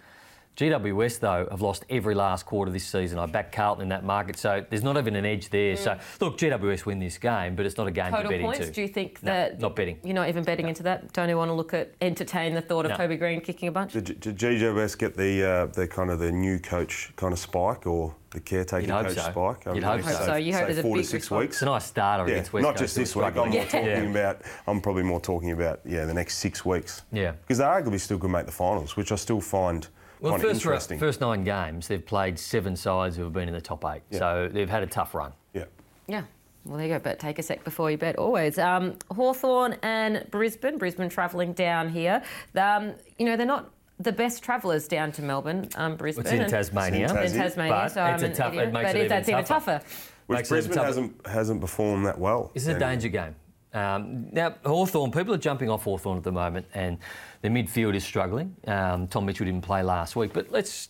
[0.56, 3.18] GWS though have lost every last quarter this season.
[3.18, 5.76] I back Carlton in that market, so there's not even an edge there.
[5.76, 8.28] So look, GWS win this game, but it's not a game to Mm.
[8.28, 8.60] Bet points?
[8.60, 8.72] into.
[8.72, 9.98] Do you think No, that not betting?
[10.02, 11.12] You're not even betting into that.
[11.12, 12.96] Don't you want to look at entertain the thought of No.
[12.96, 13.92] Toby Greene kicking a bunch?
[13.92, 17.86] Did, did GWS get the uh, the kind of the new coach kind of spike
[17.86, 19.30] or the caretaker You'd coach so.
[19.30, 19.74] spike?
[19.74, 20.34] You'd hope so.
[20.36, 21.40] You hope say there's a four to big six response.
[21.40, 21.56] weeks.
[21.56, 22.82] It's a nice starter Yeah, against West not Coast.
[22.82, 23.24] just this week.
[23.24, 23.52] I'm struggling.
[23.54, 24.10] more talking Yeah.
[24.10, 24.42] about.
[24.66, 27.02] I'm probably more talking about yeah the next six weeks.
[27.10, 27.32] Yeah.
[27.32, 29.88] because they arguably still could make the finals, which I still find
[30.20, 30.98] Well, kind of first, ra- interesting.
[30.98, 34.02] first nine games, they've played seven sides who have been in the top eight.
[34.10, 34.18] Yeah.
[34.18, 35.32] So they've had a tough run.
[35.54, 35.64] yeah.
[36.06, 36.22] Yeah.
[36.66, 36.98] Well, there you go.
[36.98, 38.58] But take a sec before you bet, always.
[38.58, 40.78] Um, Hawthorn and Brisbane.
[40.78, 42.22] Brisbane travelling down here.
[42.56, 46.24] Um, you know, they're not the best travellers down to Melbourne, um, Brisbane.
[46.26, 47.04] It's in Tasmania.
[47.04, 48.72] It's in In Tasmania, But so it's I'm a an tough- it idiot.
[48.72, 49.72] makes but it it, that's even tougher.
[49.78, 49.86] tougher.
[50.26, 50.86] Which Makes Brisbane tougher.
[50.86, 52.50] hasn't hasn't performed that well.
[52.52, 53.36] This is a danger game.
[53.72, 56.98] Um, now, Hawthorn, people are jumping off Hawthorn at the moment, and
[57.42, 58.56] their midfield is struggling.
[58.66, 60.88] Um, Tom Mitchell didn't play last week, but let's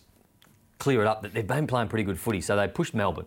[0.79, 2.39] clear it up that they've been playing pretty good footy.
[2.41, 3.25] So they pushed Melbourne,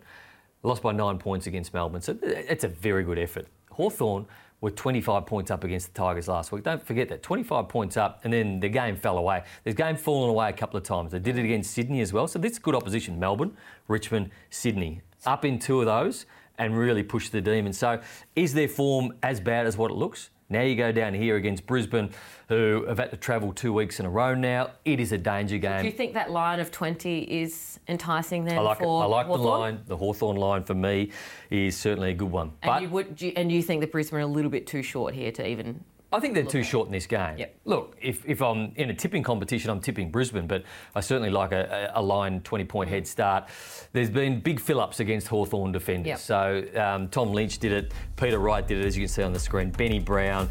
[0.62, 2.00] lost by nine points against Melbourne.
[2.00, 3.46] So it's a very good effort.
[3.70, 4.26] Hawthorn
[4.60, 6.62] were 25 points up against the Tigers last week.
[6.64, 9.42] Don't forget that 25 points up, and then the game fell away.
[9.64, 11.12] This game fallen away a couple of times.
[11.12, 12.28] They did it against Sydney as well.
[12.28, 13.56] So this is good opposition: Melbourne,
[13.88, 15.00] Richmond, Sydney.
[15.26, 16.26] Up in two of those
[16.58, 17.78] and really push the Demons.
[17.78, 18.00] So
[18.36, 20.30] is their form as bad as what it looks?
[20.50, 22.10] Now you go down here against Brisbane,
[22.48, 24.72] who have had to travel two weeks in a row now.
[24.84, 25.80] It is a danger game.
[25.82, 28.84] Do you think that line of 20 is enticing then I like it.
[28.84, 29.80] I like the line.
[29.86, 31.12] The Hawthorn line for me
[31.50, 32.48] is certainly a good one.
[32.62, 34.82] And But you would, you- and you think that Brisbane are a little bit too
[34.82, 35.84] short here to even.
[36.12, 37.38] I think they're too short in this game.
[37.38, 37.56] Yep.
[37.64, 41.52] Look, if, if I'm in a tipping competition, I'm tipping Brisbane, but I certainly like
[41.52, 43.48] a, a line 20 point head start.
[43.92, 46.08] There's been big fill ups against Hawthorn defenders.
[46.08, 46.18] Yep.
[46.18, 49.32] So um, Tom Lynch did it, Peter Wright did it, as you can see on
[49.32, 50.48] the screen, Benny Brown.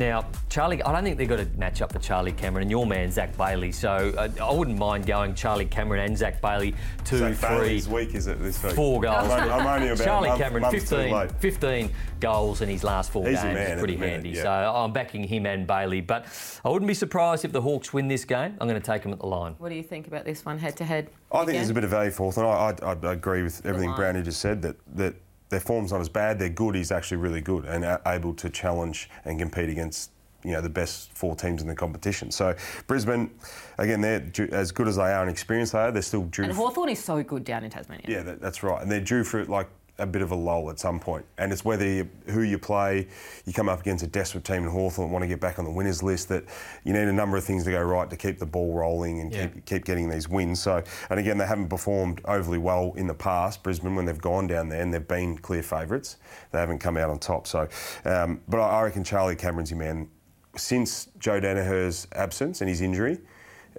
[0.00, 2.86] Now, Charlie, I don't think they've got a match up for Charlie Cameron and your
[2.86, 3.70] man, Zac Bailey.
[3.70, 7.86] So uh, I wouldn't mind going Charlie Cameron and Zach Bailey two, Zach three, Bailey's
[7.86, 8.72] week is it this week?
[8.72, 9.30] four goals.
[9.30, 13.12] I'm only, I'm only about Charlie month, Cameron, month 15, 15 goals in his last
[13.12, 13.54] four He's the games.
[13.56, 14.30] man is at pretty minute, handy.
[14.30, 14.42] yeah.
[14.42, 16.00] So I'm backing him and Bailey.
[16.00, 16.24] But
[16.64, 18.56] I wouldn't be surprised if the Hawks win this game.
[18.58, 19.54] I'm going to take them at the line.
[19.58, 21.10] What do you think about this one head to head?
[21.30, 22.46] I think there's a bit of value for Hawthorn.
[22.46, 23.94] I, I, I agree with everything.
[23.94, 25.14] Brownie just said that, that
[25.50, 26.38] their form's not as bad.
[26.38, 26.74] They're good.
[26.74, 30.10] He's actually really good and able to challenge and compete against
[30.42, 32.30] you know the best four teams in the competition.
[32.30, 32.54] So
[32.86, 33.30] Brisbane,
[33.78, 35.92] again, they're due, as good as they are and experienced they are.
[35.92, 36.44] They're still due.
[36.44, 38.06] And Hawthorn is so good down in Tasmania.
[38.08, 38.80] yeah, that, that's right.
[38.80, 39.68] And they're due for like
[40.00, 41.24] a bit of a lull at some point.
[41.38, 43.06] And it's whether you, who you play,
[43.44, 45.64] you come up against a desperate team in Hawthorn, and want to get back on
[45.64, 46.28] the winners list.
[46.30, 46.44] That
[46.84, 49.32] you need a number of things to go right to keep the ball rolling and
[49.32, 49.46] Yeah.
[49.46, 50.60] keep keep getting these wins.
[50.60, 53.62] So, and again, they haven't performed overly well in the past.
[53.62, 56.16] Brisbane, when they've gone down there and they've been clear favourites,
[56.52, 57.46] they haven't come out on top.
[57.46, 57.68] So,
[58.04, 60.08] um, but I I reckon Charlie Cameron's your man.
[60.56, 63.20] Since Joe Daniher's absence and his injury,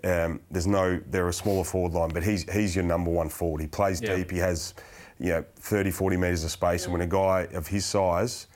[0.06, 3.60] um, there's no, they're a smaller forward line, but he's he's your number one forward.
[3.62, 4.16] He plays Yeah.
[4.16, 4.32] deep.
[4.32, 4.74] He has,
[5.22, 6.86] you know, 30, 40 metres of space.
[6.86, 8.48] And when a guy of his size,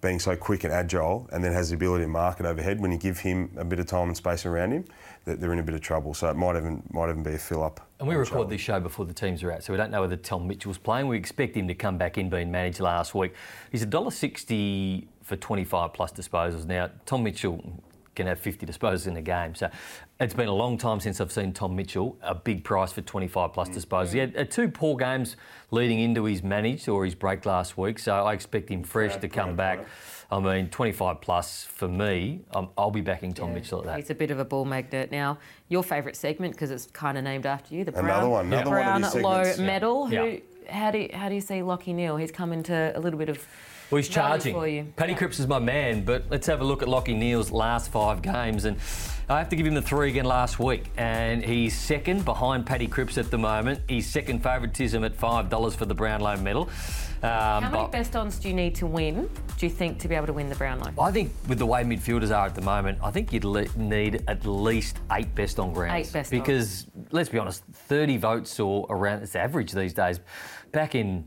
[0.00, 2.92] being so quick and agile, and then has the ability to mark it overhead, when
[2.92, 4.84] you give him a bit of time and space around him,
[5.24, 6.14] that they're in a bit of trouble.
[6.14, 7.80] So it might even might even be a fill up.
[7.98, 10.16] And we record this show before the teams are out, so we don't know whether
[10.16, 11.08] Tom Mitchell's playing.
[11.08, 13.32] We expect him to come back in, being managed last week.
[13.72, 16.66] He's $1.60 for 25 plus disposals.
[16.66, 17.80] Now, Tom Mitchell
[18.14, 19.54] can have 50 disposals in a game.
[19.54, 19.70] So
[20.20, 23.52] it's been a long time since I've seen Tom Mitchell, a big price for 25
[23.52, 24.12] plus disposals.
[24.12, 25.36] He had uh, two poor games
[25.70, 29.28] leading into his managed or his break last week, so I expect him fresh to
[29.28, 29.84] come back.
[30.30, 33.96] I mean, 25 plus for me, um, I'll be backing Tom Mitchell at that.
[33.96, 35.38] He's a bit of a ball magnet now.
[35.68, 38.70] Your favourite segment because it's kind of named after you, the Another brown, one, another
[38.70, 39.58] brown one of these low segments.
[39.58, 39.66] Yeah.
[39.66, 40.06] medal.
[40.06, 40.36] Who, Yeah.
[40.70, 42.16] how do you, how do you see Lachie Neale?
[42.16, 43.46] He's come into a little bit of
[43.90, 44.54] Well, he's charging.
[44.54, 44.86] for you.
[44.96, 48.22] Paddy Cripps is my man, but let's have a look at Lachie Neale's last five
[48.22, 48.64] games.
[48.64, 48.78] And
[49.28, 50.90] I have to give him the three again last week.
[50.96, 53.80] And he's second behind Paddy Cripps at the moment.
[53.88, 56.68] He's second favouritism at $5 for the Brownlow medal.
[57.22, 59.30] Um, How many best ons do you need to win?
[59.56, 60.92] Do you think to be able to win the Brownlow?
[61.00, 64.24] I think with the way midfielders are at the moment, I think you'd le- need
[64.28, 66.08] at least eight best on grounds.
[66.08, 66.38] Eight best on.
[66.38, 70.20] Because let's be honest, 30 votes or around it's average these days.
[70.70, 71.26] Back in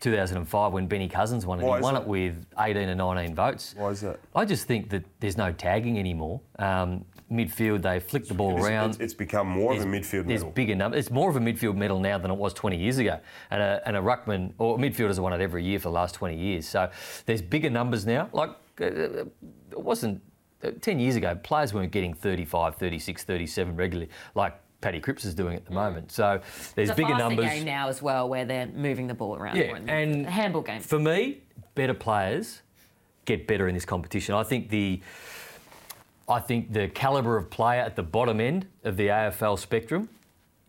[0.00, 1.64] 2005 when Benny Cousins won it.
[1.64, 2.02] Why he won that?
[2.02, 3.74] it with 18 or 19 votes.
[3.76, 4.18] Why is that?
[4.34, 6.40] I just think that there's no tagging anymore.
[6.58, 8.90] Um, midfield, they flick the ball It's, around.
[8.90, 10.50] it's- it's become more of a midfield There's medal.
[10.50, 10.96] bigger number.
[10.96, 13.18] It's more of a midfield medal now than it was 20 years ago.
[13.50, 16.14] And a, and a ruckman or midfielders have won it every year for the last
[16.14, 16.66] 20 years.
[16.66, 16.90] So
[17.26, 18.28] there's bigger numbers now.
[18.32, 19.28] Like uh, it
[19.72, 20.22] wasn't
[20.64, 21.34] uh, 10 years ago.
[21.42, 26.10] Players weren't getting 35, 36, 37 regularly like Paddy Cripps is doing at the moment.
[26.12, 26.40] So
[26.76, 27.46] there's It's a bigger numbers.
[27.46, 29.56] game now as well, where they're moving the ball around.
[29.56, 30.80] Yeah, in the- and a handball game.
[30.80, 31.42] For me,
[31.74, 32.62] better players
[33.24, 34.34] get better in this competition.
[34.36, 35.02] I think the
[36.28, 40.08] I think the calibre of player at the bottom end of the AFL spectrum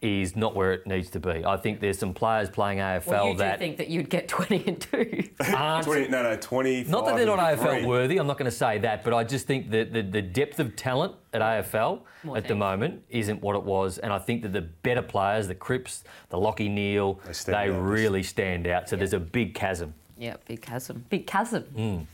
[0.02, 1.44] is not where it needs to be.
[1.46, 4.28] I think there's some players playing AFL well, you do that think that you'd get
[4.30, 5.24] 20 and 2.
[5.54, 6.90] aren't 20, no, no, 25.
[6.90, 7.86] not that they're not AFL three.
[7.86, 10.60] worthy, I'm not going to say that, but I just think that the, the depth
[10.62, 13.98] of talent at AFL More at the moment isn't what it was.
[13.98, 17.70] And I think that the better players, the Cripps, the Lachie Neale, They stand they
[17.78, 18.88] really stand out.
[18.88, 19.94] So there's a big chasm.
[20.18, 21.04] yeah, big chasm.
[21.10, 21.64] Big chasm.
[21.76, 22.06] Mm.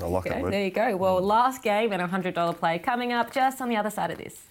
[0.00, 0.96] I like Okay, that there you go.
[0.96, 4.18] Well, last game and a $100 play coming up just on the other side of
[4.18, 4.42] this.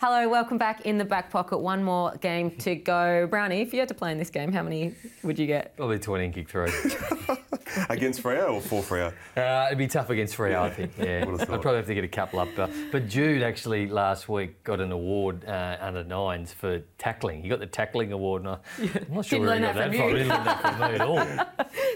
[0.00, 1.58] Hello, welcome back in the back pocket.
[1.58, 3.26] One more game to go.
[3.26, 5.76] Brownie, if you had to play in this game, how many would you get?
[5.76, 6.70] Probably 20 and kick three.
[7.90, 9.12] Against Freo or for Freo?
[9.36, 10.92] Uh, it'd be tough against Freo, I think.
[10.98, 12.48] Yeah, I'd probably have to get a couple up.
[12.56, 17.42] But, but Jude actually last week got an award uh, under nines for tackling.
[17.42, 18.58] He got the tackling award, and I,
[19.08, 20.10] I'm not sure Didn't where he got that that from from.
[20.10, 20.16] you.
[20.18, 21.26] Didn't learn that from me at all.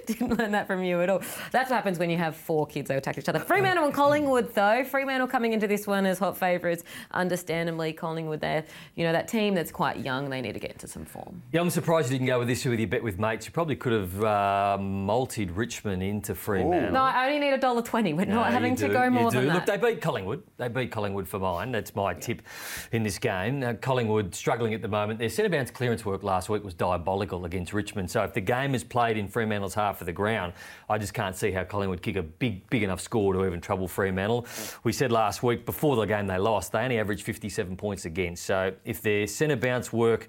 [0.06, 1.18] Didn't learn that from you at all.
[1.50, 3.38] That's what happens when you have four kids that attack each other.
[3.40, 4.84] Fremantle and Collingwood, though.
[4.84, 6.84] Fremantle coming into this one as hot favourites.
[7.12, 8.64] Understandably, Collingwood, they're,
[8.94, 10.30] you know, that team that's quite young.
[10.30, 11.42] They need to get into some form.
[11.52, 13.46] Yeah, I'm surprised you didn't go with this with your bet with mates.
[13.46, 16.92] You probably could have uh, multied Richmond into Fremantle.
[16.92, 18.12] No, I only need a dollar twenty.
[18.12, 19.80] We're No, not having to go more than Look, that.
[19.80, 20.42] they beat Collingwood.
[20.58, 21.72] They beat Collingwood for mine.
[21.72, 22.42] That's my tip
[22.92, 23.60] in this game.
[23.60, 25.18] Now, Collingwood struggling at the moment.
[25.18, 28.10] Their centre bounce clearance work last week was diabolical against Richmond.
[28.10, 30.52] So if the game is played in Fremantle's half of the ground,
[30.90, 33.88] I just can't see how Collingwood kick a big, big enough score to even trouble
[33.88, 34.46] Fremantle.
[34.84, 38.44] We said last week before the game they lost, they only averaged 57 points against.
[38.44, 40.28] So if their centre bounce work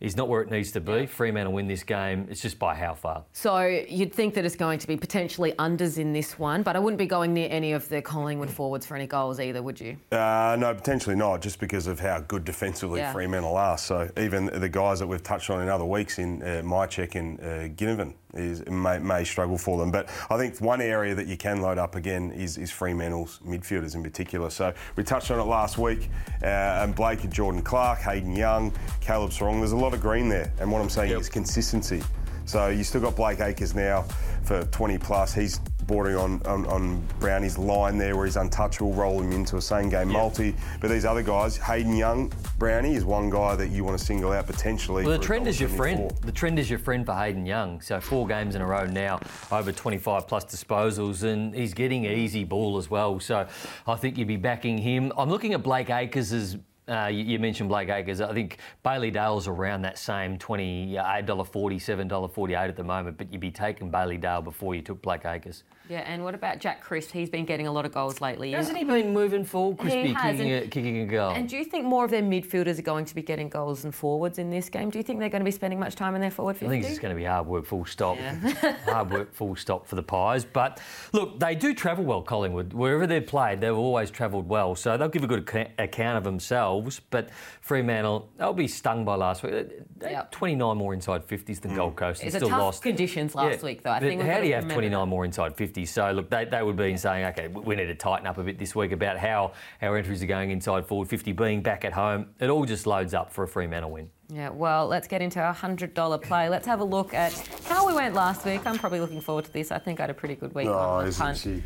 [0.00, 2.26] is not where it needs to be, Fremantle win this game.
[2.30, 3.24] It's just by how far.
[3.32, 6.78] So you'd think that it's going to be potentially unders in this one, but I
[6.78, 9.96] wouldn't be going near any of the Collingwood forwards for any goals either, would you?
[10.12, 13.12] Uh, no, potentially not, just because of how good defensively Yeah.
[13.12, 13.78] Fremantle are.
[13.78, 17.40] So even the guys that we've touched on in other weeks in uh, Mihocek and
[17.40, 19.90] uh, Ginnivan is may, may struggle for them.
[19.90, 23.94] But I think one area that you can load up again is, is Fremantle's midfielders
[23.94, 24.50] in particular.
[24.50, 26.08] So we touched on it last week,
[26.42, 29.58] uh, and Blake and Jordan Clark, Hayden Young, Caleb Serong.
[29.58, 31.20] There's a lot of green there, and what I'm saying Yep.
[31.20, 32.02] is consistency.
[32.46, 34.02] So you still got Blake Acres now
[34.42, 35.32] for 20 plus.
[35.32, 39.62] He's bordering on, on, on Brownie's line there where he's untouchable, roll him into a
[39.62, 40.54] same game multi.
[40.80, 44.32] But these other guys, Hayden Young, Brownie is one guy that you want to single
[44.32, 45.04] out potentially.
[45.04, 46.10] Well, the trend is your friend.
[46.22, 47.80] The trend is your friend for Hayden Young.
[47.80, 49.20] So four games in a row now,
[49.50, 53.20] over 25 plus disposals, and he's getting easy ball as well.
[53.20, 53.46] So
[53.86, 55.12] I think you'd be backing him.
[55.16, 56.56] I'm looking at Blake Acres as.
[56.86, 58.20] Uh, you, you mentioned Blake Acres.
[58.20, 63.50] I think Bailey Dale's around that same $28.40, $7.48 at the moment, but you'd be
[63.50, 65.64] taking Bailey Dale before you took Blake Acres.
[65.88, 67.10] Yeah, and what about Jack Crisp?
[67.12, 68.52] He's been getting a lot of goals lately.
[68.52, 71.30] Hasn't he been moving forward, Crispy, has, kicking, and- a, kicking a goal?
[71.32, 73.92] And do you think more of their midfielders are going to be getting goals than
[73.92, 74.88] forwards in this game?
[74.88, 76.66] Do you think they're going to be spending much time in their forward 50?
[76.66, 78.16] I think it's going to be hard work, full stop.
[78.86, 80.44] hard work, full stop for the Pies.
[80.46, 80.80] But
[81.12, 82.72] look, they do travel well, Collingwood.
[82.72, 84.74] Wherever they've played, they've always travelled well.
[84.74, 85.46] So they'll give a good
[85.78, 87.00] account of themselves.
[87.10, 87.28] But
[87.60, 89.52] Fremantle, they'll be stung by last week.
[89.98, 90.30] They Yep.
[90.32, 91.76] 29 more inside 50s than mm.
[91.76, 92.82] Gold Coast It's still tough lost.
[92.82, 93.90] conditions last Yeah, week, though.
[93.90, 95.06] I but think how do you have 29 that.
[95.06, 95.73] more inside 50s?
[95.84, 98.42] So look, they, they would be saying, okay, we we need to tighten up a
[98.44, 101.92] bit this week about how our entries are going inside forward 50, being back at
[101.92, 102.28] home.
[102.38, 104.08] It all just loads up for a Fremantle win.
[104.28, 106.48] Yeah, well, let's get into our $100 play.
[106.48, 107.32] Let's have a look at
[107.66, 108.64] how we went last week.
[108.66, 109.72] I'm probably looking forward to this.
[109.72, 111.38] I think I had a pretty good week Oh, on the isn't punt.
[111.38, 111.62] she?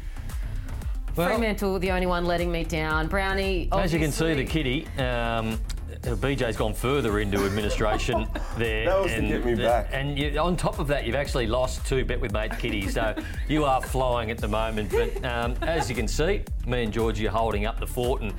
[1.16, 3.08] Well- Fremantle, the only one letting me down.
[3.08, 5.60] Brownie, As you can see, the kitty, um,
[6.02, 8.86] BJ's gone further into administration there.
[8.86, 9.88] That was to get me back.
[9.92, 13.14] And you, on top of that, you've actually lost two bet with mate kitty, so
[13.48, 14.90] you are flying at the moment.
[14.90, 18.32] But um, as you can see, me and Georgie are holding up the fort, and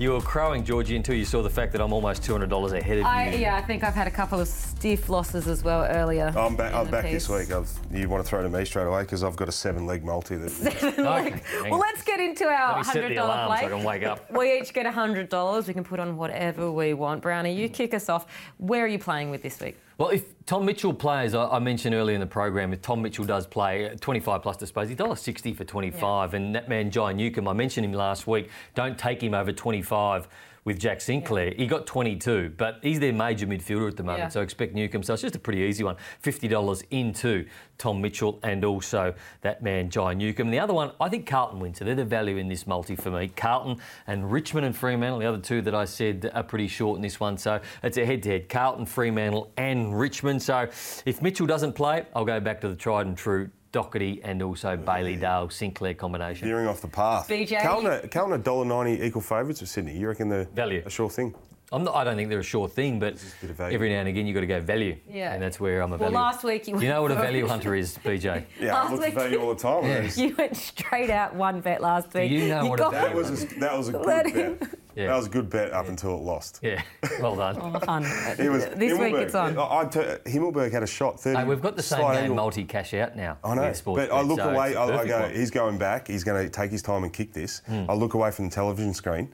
[0.00, 3.04] you were crowing Georgie until you saw the fact that I'm almost $200 ahead of
[3.04, 3.38] I, you.
[3.40, 6.32] yeah, I think I've had a couple of stiff losses as well earlier.
[6.34, 7.52] I'm back, I'm the back this week.
[7.52, 10.02] I've, you want to throw to me straight away because I've got a seven leg
[10.02, 10.50] multi that.
[11.10, 11.80] Okay, hang well, on.
[11.80, 13.60] let's get into our Let me set $100 the alarm play.
[13.60, 14.30] so I can wake up.
[14.40, 15.66] We each get $100.
[15.66, 17.20] We can put on whatever we want.
[17.20, 18.26] Brownie, you kick us off.
[18.56, 19.76] Where are you playing with this week?
[20.00, 23.26] Well, if Tom Mitchell plays, I, I mentioned earlier in the program, if Tom Mitchell
[23.26, 26.32] does play, uh, 25 plus displays, he's $1.60 for 25.
[26.32, 30.26] And that man, Jai Newcomb, I mentioned him last week, don't take him over 25
[30.64, 31.52] with Jack Sinclair.
[31.56, 34.28] He got 22, but he's their major midfielder at the moment, Yeah.
[34.28, 35.02] so expect Newcomb.
[35.02, 35.96] So it's just a pretty easy one.
[36.22, 37.46] $50 into
[37.78, 40.48] Tom Mitchell and also that man, Jai Newcomb.
[40.48, 41.78] And the other one, I think Carlton wins.
[41.78, 43.28] So they're the value in this multi for me.
[43.28, 47.02] Carlton and Richmond and Fremantle, the other two that I said are pretty short in
[47.02, 47.38] this one.
[47.38, 48.48] So it's a head to head.
[48.48, 50.42] Carlton, Fremantle, and Richmond.
[50.42, 50.68] So
[51.06, 53.50] if Mitchell doesn't play, I'll go back to the tried and true.
[53.72, 56.48] Docherty and also Bailey Dale Sinclair combination.
[56.48, 57.28] Veering off the path.
[57.28, 57.62] BJ?
[57.62, 59.96] Carlton, Carlton $1.90 equal favourites of Sydney.
[59.96, 60.82] You reckon they're Value.
[60.84, 61.34] a sure thing?
[61.72, 63.74] I'm not, I don't think they're a sure thing, but a bit of value.
[63.76, 64.96] every now and again you've got to go value.
[65.08, 65.32] Yeah.
[65.34, 66.12] And that's where I'm a value.
[66.12, 68.44] Well, last week you you know what a value hunter is, BJ?
[68.58, 69.84] Yeah, Last I look for week- value all the time.
[69.84, 70.10] Yeah.
[70.16, 72.28] You went straight out one bet last week.
[72.32, 74.79] you know what a value That was a, that was a good bet.
[74.94, 75.06] Him- Yeah.
[75.08, 76.60] That was a good bet up until it lost.
[76.62, 76.82] Yeah,
[77.20, 77.56] well done.
[77.60, 78.04] on.
[78.38, 79.22] It was this week Himmelberg.
[79.22, 79.58] it's on.
[79.58, 81.20] I, I t- Himmelberg had a shot.
[81.20, 82.36] 30 Hey, we've got the same slight game angle.
[82.36, 83.38] multi cash out now.
[83.44, 84.68] I know, with sports but I look so away.
[84.70, 85.34] it's a I, I perfect go, one.
[85.34, 86.08] he's going back.
[86.08, 87.62] He's going to take his time and kick this.
[87.66, 87.84] Hmm.
[87.88, 89.32] I look away from the television screen,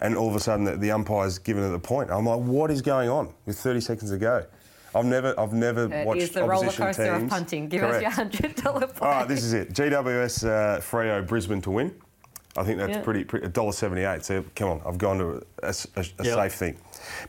[0.00, 2.10] and all of a sudden the, the umpire's given it the point.
[2.10, 4.44] I'm like, what is going on with 30 seconds to go?
[4.92, 7.22] I've never, I've never It watched is the roller coaster teams.
[7.22, 7.68] of punting.
[7.68, 7.96] Give Correct.
[7.98, 9.02] us your hundred dollar point.
[9.02, 9.72] All right, this is it.
[9.72, 11.94] GWS uh, Freo Brisbane to win.
[12.56, 13.02] I think that's Yeah.
[13.02, 14.24] pretty, pretty $1.78.
[14.24, 16.34] So come on, I've gone to a, a- a Yep.
[16.34, 16.76] safe thing.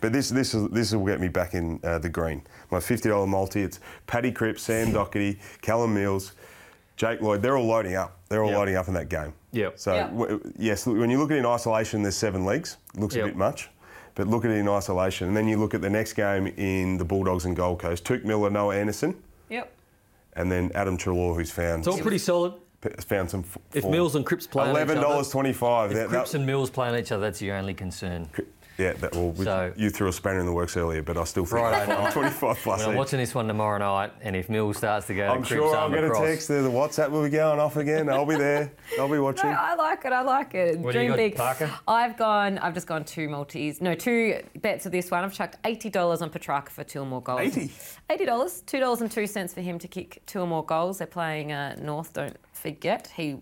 [0.02, 2.42] But this this is, this will get me back in uh, the green.
[2.72, 3.62] My $50 multi.
[3.62, 6.34] It's Paddy Cripps, Sam Docherty, Callum Mills,
[6.98, 7.42] Jake Lloyd.
[7.42, 8.18] They're all loading up.
[8.30, 8.58] They're all Yep.
[8.58, 9.34] loading up in that game.
[9.52, 9.78] Yep.
[9.80, 10.10] So Yep.
[10.12, 12.78] w- yes, when you look at it in isolation, there's seven leagues.
[12.96, 13.24] Looks Yep.
[13.24, 13.70] a bit much.
[14.16, 16.98] But look at it in isolation, and then you look at the next game in
[16.98, 18.04] the Bulldogs and Gold Coast.
[18.04, 19.16] Touk Miller, Noah Anderson,
[19.50, 19.72] Yep.
[20.34, 22.54] and then Adam Treloar, who's found It's all pretty solid.
[22.90, 23.42] Found some.
[23.42, 23.92] f- If form.
[23.94, 25.92] Mills and Cripps play eleven dollars twenty-five.
[25.92, 28.28] If That- Cripps that- and Mills play on each other, that's your only concern.
[28.78, 31.24] Yeah, that, well, with- So- you threw a spanner in the works earlier, but I
[31.26, 32.14] still think Righto, nice.
[32.14, 32.80] twenty-five plus.
[32.80, 35.38] Well, I'm watching this one tomorrow night, and if Mills starts to go, to I'm
[35.40, 36.48] Cripps sure I'll arm get a across, text.
[36.48, 38.10] The WhatsApp will be going off again.
[38.10, 38.72] I'll be there.
[39.00, 39.50] I'll be watching.
[39.52, 40.14] No, I like it.
[40.14, 40.80] I like it.
[40.80, 41.36] What do you Dream got, big.
[41.36, 41.72] Parker?
[41.88, 42.58] I've gone.
[42.60, 43.82] I've just gone two multis.
[43.82, 45.24] No, two bets of this one.
[45.24, 47.42] I've chucked eighty dollars on Petracca for two or more goals.
[47.42, 47.72] 80?
[48.10, 48.62] Eighty dollars.
[48.66, 50.98] Two dollars and two cents for him to kick two or more goals.
[51.00, 52.14] They're playing uh, North.
[52.14, 53.38] Don't forget he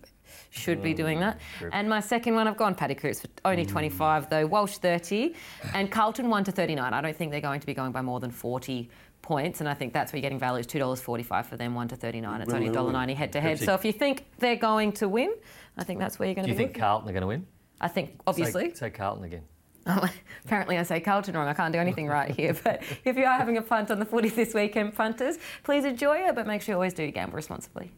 [0.50, 1.38] should be doing mm, that.
[1.72, 3.70] And my second one, I've gone Paddy Cripps for only mm.
[3.70, 4.46] 25 though.
[4.46, 5.34] Walsh 30,
[5.74, 6.92] and Carlton 1 to 39.
[6.92, 8.90] I don't think they're going to be going by more than 40
[9.22, 10.66] points, and I think that's where you're getting values.
[10.66, 12.40] Two dollars 45 for them, 1 to 39.
[12.40, 13.58] It's only $1.90 head to head.
[13.58, 15.34] So if you think they're going to win,
[15.76, 16.52] I think that's where you're going to.
[16.52, 17.46] Do you think Carlton are going to win?
[17.80, 18.74] I think Say- obviously.
[18.74, 19.42] Say, Carlton again.
[19.86, 20.06] Oh,
[20.44, 21.48] apparently, I say Carlton wrong.
[21.48, 22.54] I can't do anything right here.
[22.62, 26.18] But if you are having a punt on the footy this weekend, punters, please enjoy
[26.18, 26.34] it.
[26.34, 27.92] But make sure you always do gamble responsibly.